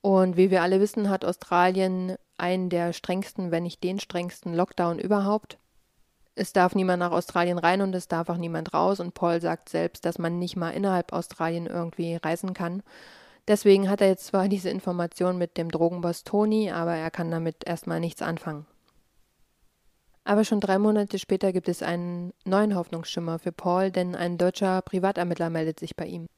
[0.03, 4.99] Und wie wir alle wissen, hat Australien einen der strengsten, wenn nicht den strengsten Lockdown
[4.99, 5.59] überhaupt.
[6.35, 9.01] Es darf niemand nach Australien rein und es darf auch niemand raus.
[9.01, 12.83] Und Paul sagt selbst, dass man nicht mal innerhalb Australien irgendwie reisen kann.
[13.49, 17.65] Deswegen hat er jetzt zwar diese Information mit dem Drogenboss Tony, aber er kann damit
[17.65, 18.67] erstmal nichts anfangen.
[20.25, 24.81] Aber schon drei Monate später gibt es einen neuen Hoffnungsschimmer für Paul, denn ein deutscher
[24.83, 26.29] Privatermittler meldet sich bei ihm.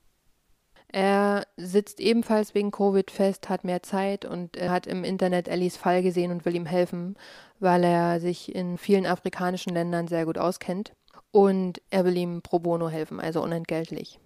[0.94, 5.76] Er sitzt ebenfalls wegen Covid fest, hat mehr Zeit und er hat im Internet Ellis
[5.76, 7.16] Fall gesehen und will ihm helfen,
[7.58, 10.92] weil er sich in vielen afrikanischen Ländern sehr gut auskennt.
[11.32, 14.20] Und er will ihm pro bono helfen, also unentgeltlich.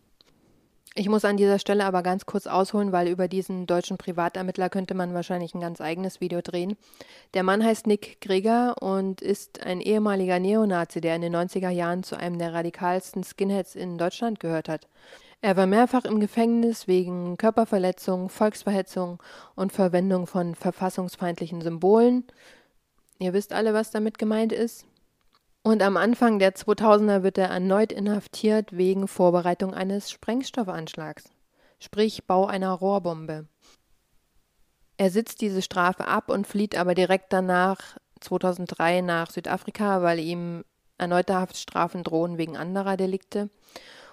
[0.95, 4.93] Ich muss an dieser Stelle aber ganz kurz ausholen, weil über diesen deutschen Privatermittler könnte
[4.93, 6.77] man wahrscheinlich ein ganz eigenes Video drehen.
[7.33, 12.03] Der Mann heißt Nick Greger und ist ein ehemaliger Neonazi, der in den 90er Jahren
[12.03, 14.87] zu einem der radikalsten Skinheads in Deutschland gehört hat.
[15.41, 19.23] Er war mehrfach im Gefängnis wegen Körperverletzung, Volksverhetzung
[19.55, 22.25] und Verwendung von verfassungsfeindlichen Symbolen.
[23.21, 24.85] Ihr wisst alle, was damit gemeint ist.
[25.63, 31.25] Und am Anfang der 2000er wird er erneut inhaftiert wegen Vorbereitung eines Sprengstoffanschlags,
[31.79, 33.47] sprich Bau einer Rohrbombe.
[34.97, 40.65] Er sitzt diese Strafe ab und flieht aber direkt danach 2003 nach Südafrika, weil ihm
[40.97, 43.51] erneute Haftstrafen drohen wegen anderer Delikte.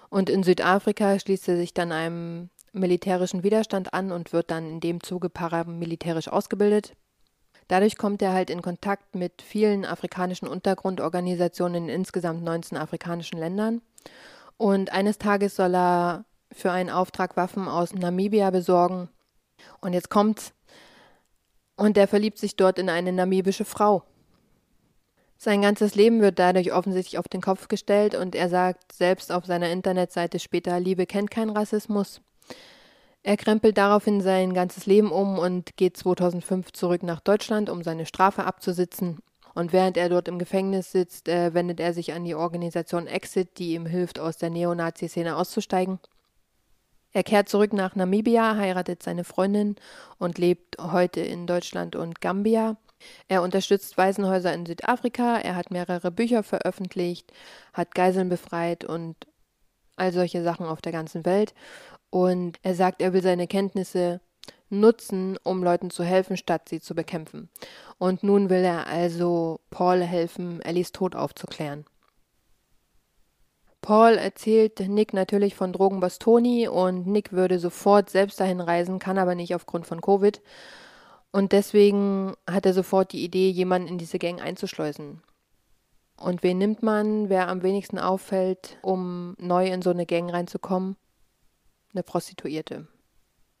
[0.08, 4.80] Und in Südafrika schließt er sich dann einem militärischen Widerstand an und wird dann in
[4.80, 6.92] dem Zuge paramilitärisch ausgebildet.
[7.68, 13.82] Dadurch kommt er halt in Kontakt mit vielen afrikanischen Untergrundorganisationen in insgesamt 19 afrikanischen Ländern.
[14.56, 19.08] Und eines Tages soll er für einen Auftrag Waffen aus Namibia besorgen.
[19.80, 20.52] Und jetzt kommt's.
[21.76, 24.04] Und er verliebt sich dort in eine namibische Frau.
[25.38, 29.44] Sein ganzes Leben wird dadurch offensichtlich auf den Kopf gestellt und er sagt selbst auf
[29.44, 32.20] seiner Internetseite später, Liebe kennt keinen Rassismus.
[33.22, 38.06] Er krempelt daraufhin sein ganzes Leben um und geht 2005 zurück nach Deutschland, um seine
[38.06, 39.18] Strafe abzusitzen.
[39.52, 43.58] Und während er dort im Gefängnis sitzt, äh, wendet er sich an die Organisation Exit,
[43.58, 45.98] die ihm hilft, aus der Neonazi-Szene auszusteigen.
[47.12, 49.76] Er kehrt zurück nach Namibia, heiratet seine Freundin
[50.18, 52.76] und lebt heute in Deutschland und Gambia.
[53.28, 57.32] Er unterstützt Waisenhäuser in Südafrika, er hat mehrere Bücher veröffentlicht,
[57.72, 59.16] hat Geiseln befreit und
[59.96, 61.54] all solche Sachen auf der ganzen Welt.
[62.10, 64.20] Und er sagt, er will seine Kenntnisse
[64.68, 67.48] nutzen, um Leuten zu helfen, statt sie zu bekämpfen.
[67.98, 71.84] Und nun will er also Paul helfen, Ellies Tod aufzuklären.
[73.80, 79.16] Paul erzählt Nick natürlich von Drogenboss Tony und Nick würde sofort selbst dahin reisen, kann
[79.16, 80.42] aber nicht aufgrund von Covid.
[81.36, 85.20] Und deswegen hat er sofort die Idee, jemanden in diese Gang einzuschleusen.
[86.16, 90.96] Und wen nimmt man, wer am wenigsten auffällt, um neu in so eine Gang reinzukommen?
[91.92, 92.86] Eine Prostituierte.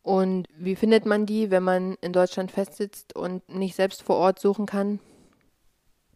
[0.00, 4.38] Und wie findet man die, wenn man in Deutschland festsitzt und nicht selbst vor Ort
[4.38, 4.98] suchen kann?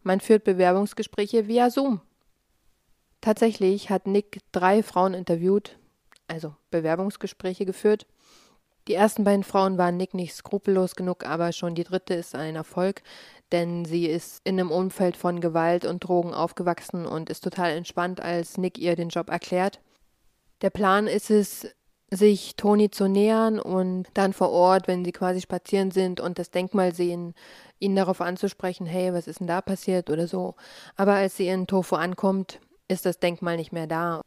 [0.01, 2.01] Man führt Bewerbungsgespräche via Zoom.
[3.21, 5.77] Tatsächlich hat Nick drei Frauen interviewt,
[6.27, 8.07] also Bewerbungsgespräche geführt
[8.91, 12.57] die ersten beiden Frauen waren Nick nicht skrupellos genug, aber schon die dritte ist ein
[12.57, 13.03] Erfolg,
[13.53, 18.19] denn sie ist in einem Umfeld von Gewalt und Drogen aufgewachsen und ist total entspannt,
[18.19, 19.79] als Nick ihr den Job erklärt.
[20.61, 21.73] Der Plan ist es,
[22.13, 26.51] sich Toni zu nähern und dann vor Ort, wenn sie quasi spazieren sind und das
[26.51, 27.33] Denkmal sehen,
[27.79, 30.55] ihn darauf anzusprechen, hey, was ist denn da passiert oder so.
[30.97, 34.21] Aber als sie in Tofu ankommt, ist das Denkmal nicht mehr da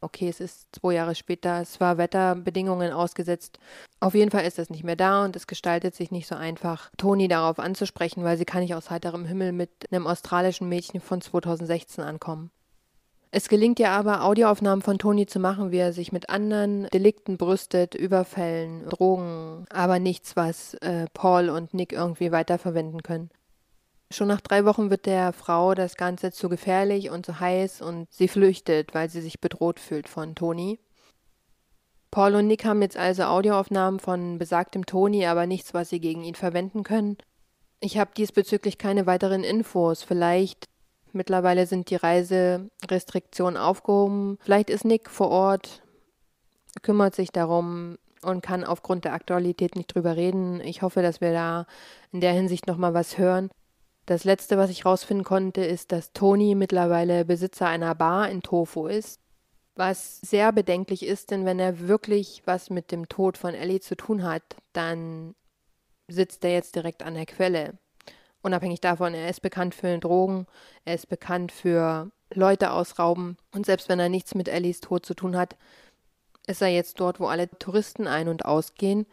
[0.00, 3.58] okay, es ist zwei Jahre später, es war Wetterbedingungen ausgesetzt.
[4.00, 6.90] Auf jeden Fall ist das nicht mehr da und es gestaltet sich nicht so einfach,
[6.96, 11.20] Toni darauf anzusprechen, weil sie kann nicht aus heiterem Himmel mit einem australischen Mädchen von
[11.20, 12.50] 2016 ankommen.
[13.30, 17.36] Es gelingt ihr aber, Audioaufnahmen von Toni zu machen, wie er sich mit anderen Delikten
[17.36, 23.30] brüstet, Überfällen, Drogen, aber nichts, was äh, Paul und Nick irgendwie weiterverwenden können.
[24.10, 28.06] Schon nach drei Wochen wird der Frau das Ganze zu gefährlich und zu heiß und
[28.10, 30.78] sie flüchtet, weil sie sich bedroht fühlt von Toni.
[32.10, 36.24] Paul und Nick haben jetzt also Audioaufnahmen von besagtem Toni, aber nichts, was sie gegen
[36.24, 37.18] ihn verwenden können.
[37.80, 40.02] Ich habe diesbezüglich keine weiteren Infos.
[40.02, 40.64] Vielleicht
[41.12, 44.38] mittlerweile sind die Reiserestriktionen aufgehoben.
[44.40, 45.82] Vielleicht ist Nick vor Ort,
[46.82, 50.60] kümmert sich darum und kann aufgrund der Aktualität nicht drüber reden.
[50.60, 51.66] Ich hoffe, dass wir da
[52.10, 53.50] in der Hinsicht nochmal was hören.
[54.08, 58.86] Das letzte, was ich rausfinden konnte, ist, dass Toni mittlerweile Besitzer einer Bar in Tofu
[58.86, 59.20] ist.
[59.74, 63.98] Was sehr bedenklich ist, denn wenn er wirklich was mit dem Tod von Ellie zu
[63.98, 64.42] tun hat,
[64.72, 65.34] dann
[66.08, 67.74] sitzt er jetzt direkt an der Quelle.
[68.40, 70.46] Unabhängig davon, er ist bekannt für Drogen,
[70.86, 75.12] er ist bekannt für Leute ausrauben und selbst wenn er nichts mit Ellies Tod zu
[75.12, 75.54] tun hat,
[76.46, 79.04] ist er jetzt dort, wo alle Touristen ein- und ausgehen.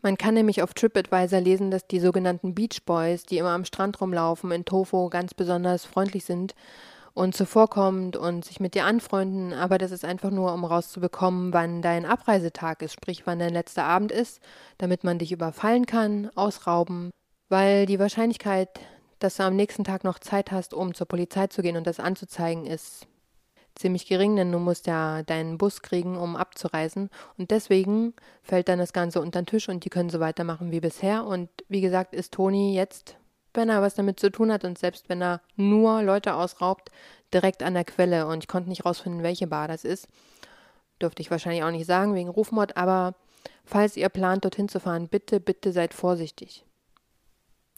[0.00, 4.00] Man kann nämlich auf TripAdvisor lesen, dass die sogenannten Beach Boys, die immer am Strand
[4.00, 6.54] rumlaufen, in Tofu ganz besonders freundlich sind
[7.14, 11.82] und zuvorkommend und sich mit dir anfreunden, aber das ist einfach nur, um rauszubekommen, wann
[11.82, 14.40] dein Abreisetag ist, sprich wann dein letzter Abend ist,
[14.78, 17.10] damit man dich überfallen kann, ausrauben,
[17.48, 18.68] weil die Wahrscheinlichkeit,
[19.18, 21.98] dass du am nächsten Tag noch Zeit hast, um zur Polizei zu gehen und das
[21.98, 23.08] anzuzeigen, ist
[23.78, 27.10] ziemlich gering, denn du musst ja deinen Bus kriegen, um abzureisen.
[27.36, 30.80] Und deswegen fällt dann das Ganze unter den Tisch und die können so weitermachen wie
[30.80, 31.24] bisher.
[31.24, 33.16] Und wie gesagt, ist Toni jetzt
[33.54, 36.90] wenn er was damit zu tun hat und selbst wenn er nur Leute ausraubt,
[37.32, 40.08] direkt an der Quelle und ich konnte nicht rausfinden, welche Bar das ist.
[41.00, 43.14] Dürfte ich wahrscheinlich auch nicht sagen wegen Rufmord, aber
[43.64, 46.64] falls ihr plant, dorthin zu fahren, bitte, bitte seid vorsichtig.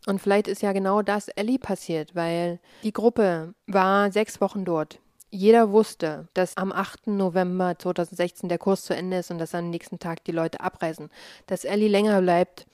[0.06, 4.98] Und vielleicht ist ja genau das Ellie passiert, weil die Gruppe war sechs Wochen dort.
[5.30, 7.06] Jeder wusste, dass am 8.
[7.06, 11.08] November 2016 der Kurs zu Ende ist und dass am nächsten Tag die Leute abreisen.
[11.46, 12.66] Dass Ellie länger bleibt,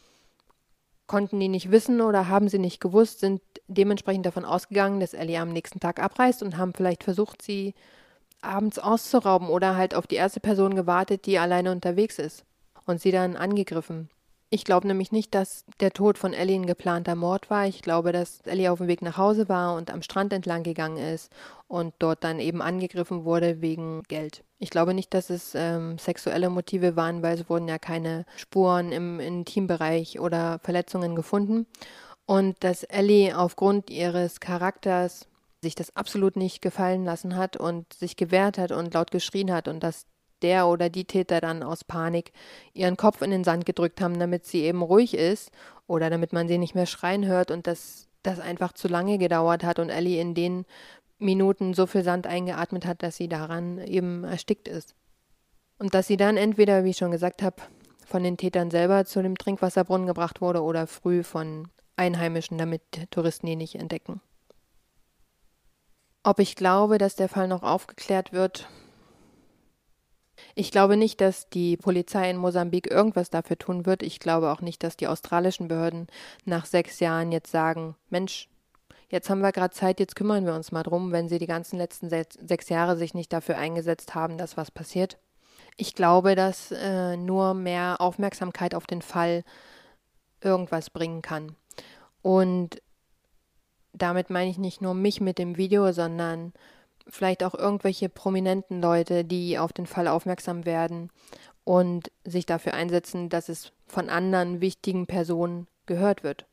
[1.07, 5.38] konnten die nicht wissen oder haben sie nicht gewusst, sind dementsprechend davon ausgegangen, dass Ellie
[5.38, 7.74] am nächsten Tag abreist und haben vielleicht versucht, sie
[8.40, 12.44] abends auszurauben oder halt auf die erste Person gewartet, die alleine unterwegs ist
[12.86, 14.09] und sie dann angegriffen.
[14.49, 17.66] Ich glaube nämlich nicht, dass der Tod von Ellie ein geplanter Mord war.
[17.66, 20.99] Ich glaube, dass Ellie auf dem Weg nach Hause war und am Strand entlang gegangen
[20.99, 21.32] ist
[21.66, 24.44] und dort dann eben angegriffen wurde wegen Geld.
[24.61, 28.92] Ich glaube nicht, dass es ähm, sexuelle Motive waren, weil es wurden ja keine Spuren
[28.92, 31.66] im Intimbereich oder Verletzungen gefunden.
[32.24, 35.26] Und dass Ellie aufgrund ihres Charakters
[35.61, 39.66] sich das absolut nicht gefallen lassen hat und sich gewehrt hat und laut geschrien hat
[39.66, 40.07] und dass
[40.43, 42.32] der oder die Täter dann aus Panik
[42.72, 45.51] ihren Kopf in den Sand gedrückt haben, damit sie eben ruhig ist
[45.87, 49.64] oder damit man sie nicht mehr schreien hört und dass das einfach zu lange gedauert
[49.64, 50.66] hat und Ellie in den
[51.18, 54.95] Minuten so viel Sand eingeatmet hat, dass sie daran eben erstickt ist.
[55.78, 57.62] Und dass sie dann entweder, wie ich schon gesagt habe,
[58.05, 63.47] von den Tätern selber zu dem Trinkwasserbrunnen gebracht wurde oder früh von Einheimischen, damit Touristen
[63.47, 64.20] ihn nicht entdecken.
[66.22, 68.68] Ob ich glaube, dass der Fall noch aufgeklärt wird,
[70.59, 74.02] ich glaube nicht, dass die Polizei in Mosambik irgendwas dafür tun wird.
[74.02, 76.07] Ich glaube auch nicht, dass die australischen Behörden
[76.46, 78.48] nach sechs Jahren jetzt sagen, Mensch,
[79.11, 81.76] jetzt haben wir gerade Zeit, jetzt kümmern wir uns mal drum, wenn sie die ganzen
[81.76, 85.18] letzten sechs Jahre sich nicht dafür eingesetzt haben, dass was passiert.
[85.76, 89.44] Ich glaube, dass äh, nur mehr Aufmerksamkeit auf den Fall
[90.40, 91.54] irgendwas bringen kann.
[92.22, 92.80] Und
[93.92, 96.54] damit meine ich nicht nur mich mit dem Video, sondern
[97.09, 101.11] vielleicht auch irgendwelche prominenten Leute, die auf den Fall aufmerksam werden
[101.64, 106.46] und sich dafür einsetzen, dass es von anderen wichtigen Personen gehört wird.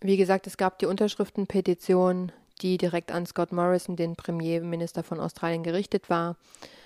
[0.00, 2.32] Wie gesagt, es gab die Unterschriftenpetition,
[2.62, 6.36] die direkt an Scott Morrison, den Premierminister von Australien, gerichtet war.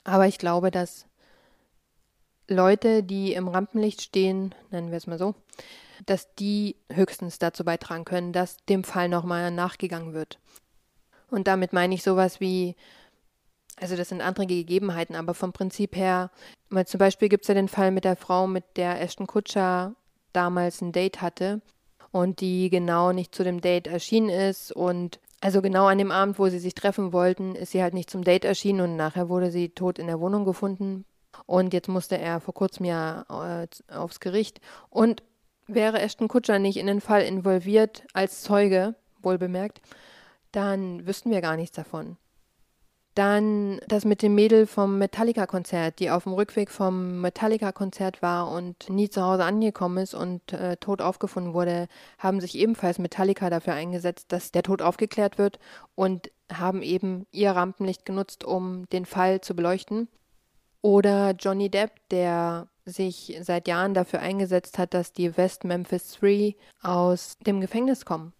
[0.04, 1.06] Aber ich glaube, dass
[2.48, 5.34] Leute, die im Rampenlicht stehen, nennen wir es mal so,
[6.06, 10.38] dass die höchstens dazu beitragen können, dass dem Fall nochmal nachgegangen wird.
[11.34, 12.76] Und damit meine ich sowas wie,
[13.76, 16.30] also das sind andere Gegebenheiten, aber vom Prinzip her,
[16.70, 19.94] weil zum Beispiel gibt es ja den Fall mit der Frau, mit der Ashton Kutscher
[20.32, 21.60] damals ein Date hatte
[22.12, 26.38] und die genau nicht zu dem Date erschienen ist und also genau an dem Abend,
[26.38, 29.50] wo sie sich treffen wollten, ist sie halt nicht zum Date erschienen und nachher wurde
[29.50, 31.04] sie tot in der Wohnung gefunden.
[31.44, 34.62] Und jetzt musste er vor kurzem ja äh, aufs Gericht.
[34.88, 35.22] Und
[35.66, 39.82] wäre Ashton Kutscher nicht in den Fall involviert als Zeuge, wohl bemerkt,
[40.54, 42.16] dann wüssten wir gar nichts davon.
[43.14, 48.90] Dann das mit dem Mädel vom Metallica-Konzert, die auf dem Rückweg vom Metallica-Konzert war und
[48.90, 51.86] nie zu Hause angekommen ist und äh, tot aufgefunden wurde,
[52.18, 55.60] haben sich ebenfalls Metallica dafür eingesetzt, dass der Tod aufgeklärt wird
[55.94, 60.08] und haben eben ihr Rampenlicht genutzt, um den Fall zu beleuchten.
[60.82, 66.54] Oder Johnny Depp, der sich seit Jahren dafür eingesetzt hat, dass die West Memphis Three
[66.82, 68.32] aus dem Gefängnis kommen.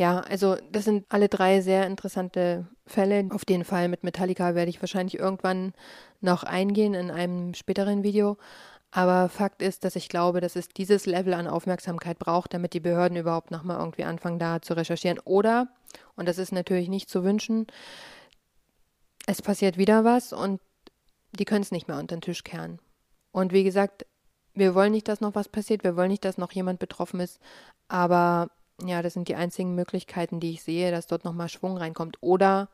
[0.00, 3.28] Ja, also das sind alle drei sehr interessante Fälle.
[3.34, 5.74] Auf den Fall mit Metallica werde ich wahrscheinlich irgendwann
[6.22, 8.38] noch eingehen in einem späteren Video.
[8.90, 12.80] Aber Fakt ist, dass ich glaube, dass es dieses Level an Aufmerksamkeit braucht, damit die
[12.80, 15.18] Behörden überhaupt nochmal irgendwie anfangen, da zu recherchieren.
[15.26, 15.68] Oder,
[16.16, 17.66] und das ist natürlich nicht zu wünschen,
[19.26, 20.62] es passiert wieder was und
[21.32, 22.78] die können es nicht mehr unter den Tisch kehren.
[23.32, 24.06] Und wie gesagt,
[24.54, 27.38] wir wollen nicht, dass noch was passiert, wir wollen nicht, dass noch jemand betroffen ist,
[27.88, 28.48] aber
[28.86, 32.18] ja, das sind die einzigen Möglichkeiten, die ich sehe, dass dort nochmal Schwung reinkommt.
[32.20, 32.68] Oder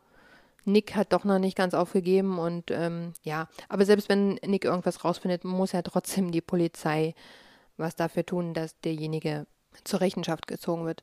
[0.64, 5.04] Nick hat doch noch nicht ganz aufgegeben und ähm, ja, aber selbst wenn Nick irgendwas
[5.04, 7.14] rausfindet, muss ja trotzdem die Polizei
[7.76, 9.46] was dafür tun, dass derjenige
[9.84, 11.02] zur Rechenschaft gezogen wird.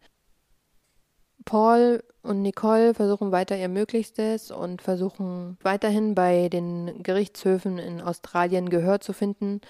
[1.45, 8.69] Paul und Nicole versuchen weiter ihr Möglichstes und versuchen weiterhin bei den Gerichtshöfen in Australien
[8.69, 9.61] Gehör zu finden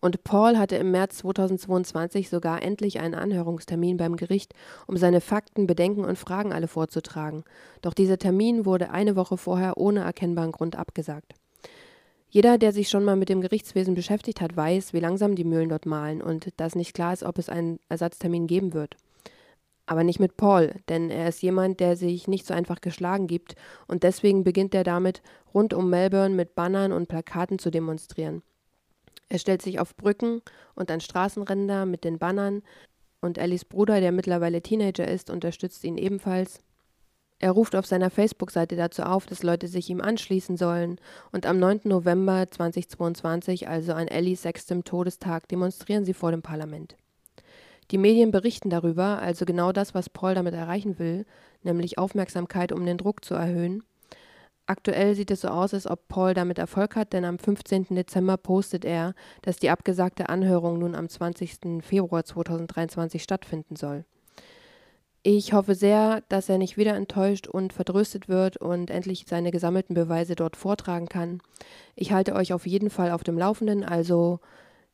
[0.00, 4.54] Und Paul hatte im März 2022 sogar endlich einen Anhörungstermin beim Gericht,
[4.86, 7.44] um seine Fakten, Bedenken und Fragen alle vorzutragen.
[7.82, 11.34] Doch dieser Termin wurde eine Woche vorher ohne erkennbaren Grund abgesagt.
[12.28, 15.68] Jeder, der sich schon mal mit dem Gerichtswesen beschäftigt hat, weiß, wie langsam die Mühlen
[15.68, 18.96] dort mahlen und dass nicht klar ist, ob es einen Ersatztermin geben wird.
[19.86, 23.54] Aber nicht mit Paul, denn er ist jemand, der sich nicht so einfach geschlagen gibt
[23.86, 25.22] und deswegen beginnt er damit,
[25.54, 28.42] rund um Melbourne mit Bannern und Plakaten zu demonstrieren.
[29.28, 30.42] Er stellt sich auf Brücken
[30.74, 32.62] und an Straßenränder mit den Bannern
[33.20, 36.60] und Ellis Bruder, der mittlerweile Teenager ist, unterstützt ihn ebenfalls.
[37.38, 40.98] Er ruft auf seiner Facebook-Seite dazu auf, dass Leute sich ihm anschließen sollen
[41.32, 41.80] und am 9.
[41.84, 46.96] November 2022, also an Ellis sechstem Todestag, demonstrieren sie vor dem Parlament.
[47.90, 51.26] Die Medien berichten darüber, also genau das, was Paul damit erreichen will,
[51.62, 53.82] nämlich Aufmerksamkeit, um den Druck zu erhöhen.
[54.66, 57.86] Aktuell sieht es so aus, als ob Paul damit Erfolg hat, denn am 15.
[57.90, 61.82] Dezember postet er, dass die abgesagte Anhörung nun am 20.
[61.82, 64.04] Februar 2023 stattfinden soll.
[65.22, 69.94] Ich hoffe sehr, dass er nicht wieder enttäuscht und verdröstet wird und endlich seine gesammelten
[69.94, 71.40] Beweise dort vortragen kann.
[71.94, 74.40] Ich halte euch auf jeden Fall auf dem Laufenden, also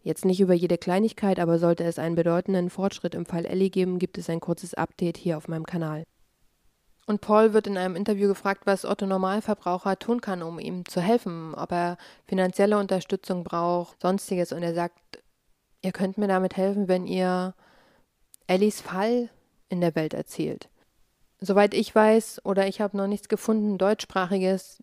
[0.04, 4.00] Jetzt nicht über jede Kleinigkeit, aber sollte es einen bedeutenden Fortschritt im Fall Ellie geben,
[4.00, 6.02] gibt es ein kurzes Update hier auf meinem Kanal.
[7.06, 11.00] Und Paul wird in einem Interview gefragt, was Otto Normalverbraucher tun kann, um ihm zu
[11.00, 14.52] helfen, ob er finanzielle Unterstützung braucht, sonstiges.
[14.52, 14.98] Und er sagt,
[15.82, 17.54] ihr könnt mir damit helfen, wenn ihr
[18.46, 19.30] Ellies Fall
[19.68, 20.68] in der Welt erzählt.
[21.40, 24.80] Soweit ich weiß, oder ich habe noch nichts gefunden, deutschsprachiges,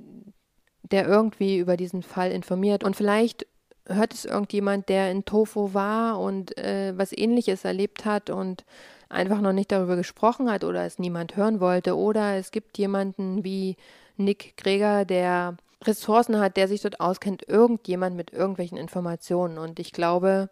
[0.84, 2.84] der irgendwie über diesen Fall informiert.
[2.84, 3.48] Und vielleicht
[3.86, 8.66] hört es irgendjemand, der in Tofu war und äh, was ähnliches erlebt hat und
[9.10, 11.98] einfach noch nicht darüber gesprochen hat oder es niemand hören wollte.
[11.98, 13.76] Oder es gibt jemanden wie
[14.18, 19.58] Nick Greger, der Ressourcen hat, der sich dort auskennt, irgendjemand mit irgendwelchen Informationen.
[19.58, 20.50] Und ich glaube,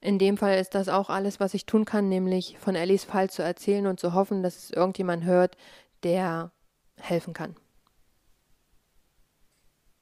[0.00, 3.28] in dem Fall ist das auch alles, was ich tun kann, nämlich von Ellis Fall
[3.28, 5.56] zu erzählen und zu hoffen, dass es irgendjemand hört,
[6.02, 6.52] der
[6.98, 7.56] helfen kann.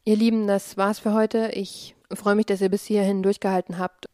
[0.05, 1.51] Ihr Lieben, das war's für heute.
[1.53, 4.09] Ich freue mich, dass ihr bis hierhin durchgehalten habt.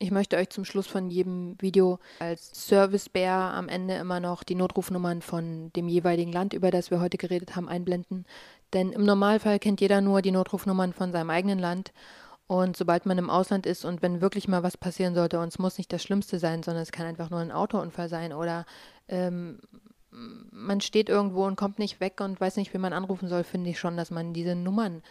[0.00, 4.54] Ich möchte euch zum Schluss von jedem Video als Service-Bär am Ende immer noch die
[4.54, 8.24] Notrufnummern von dem jeweiligen Land, über das wir heute geredet haben, einblenden.
[8.72, 11.92] Denn im Normalfall kennt jeder nur die Notrufnummern von seinem eigenen Land.
[12.46, 15.58] Und sobald man im Ausland ist und wenn wirklich mal was passieren sollte, und es
[15.58, 18.66] muss nicht das Schlimmste sein, sondern es kann einfach nur ein Autounfall sein oder
[19.08, 19.58] ähm,
[20.10, 23.70] man steht irgendwo und kommt nicht weg und weiß nicht, wie man anrufen soll, finde
[23.70, 25.02] ich schon, dass man diese Nummern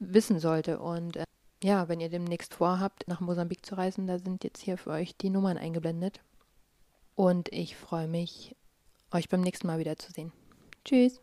[0.00, 0.80] wissen sollte.
[0.80, 1.24] Und äh,
[1.62, 5.16] ja, wenn ihr demnächst vorhabt, nach Mosambik zu reisen, da sind jetzt hier für euch
[5.16, 6.20] die Nummern eingeblendet.
[7.14, 8.56] Und ich freue mich,
[9.10, 10.32] euch beim nächsten Mal wiederzusehen.
[10.84, 11.20] Tschüss!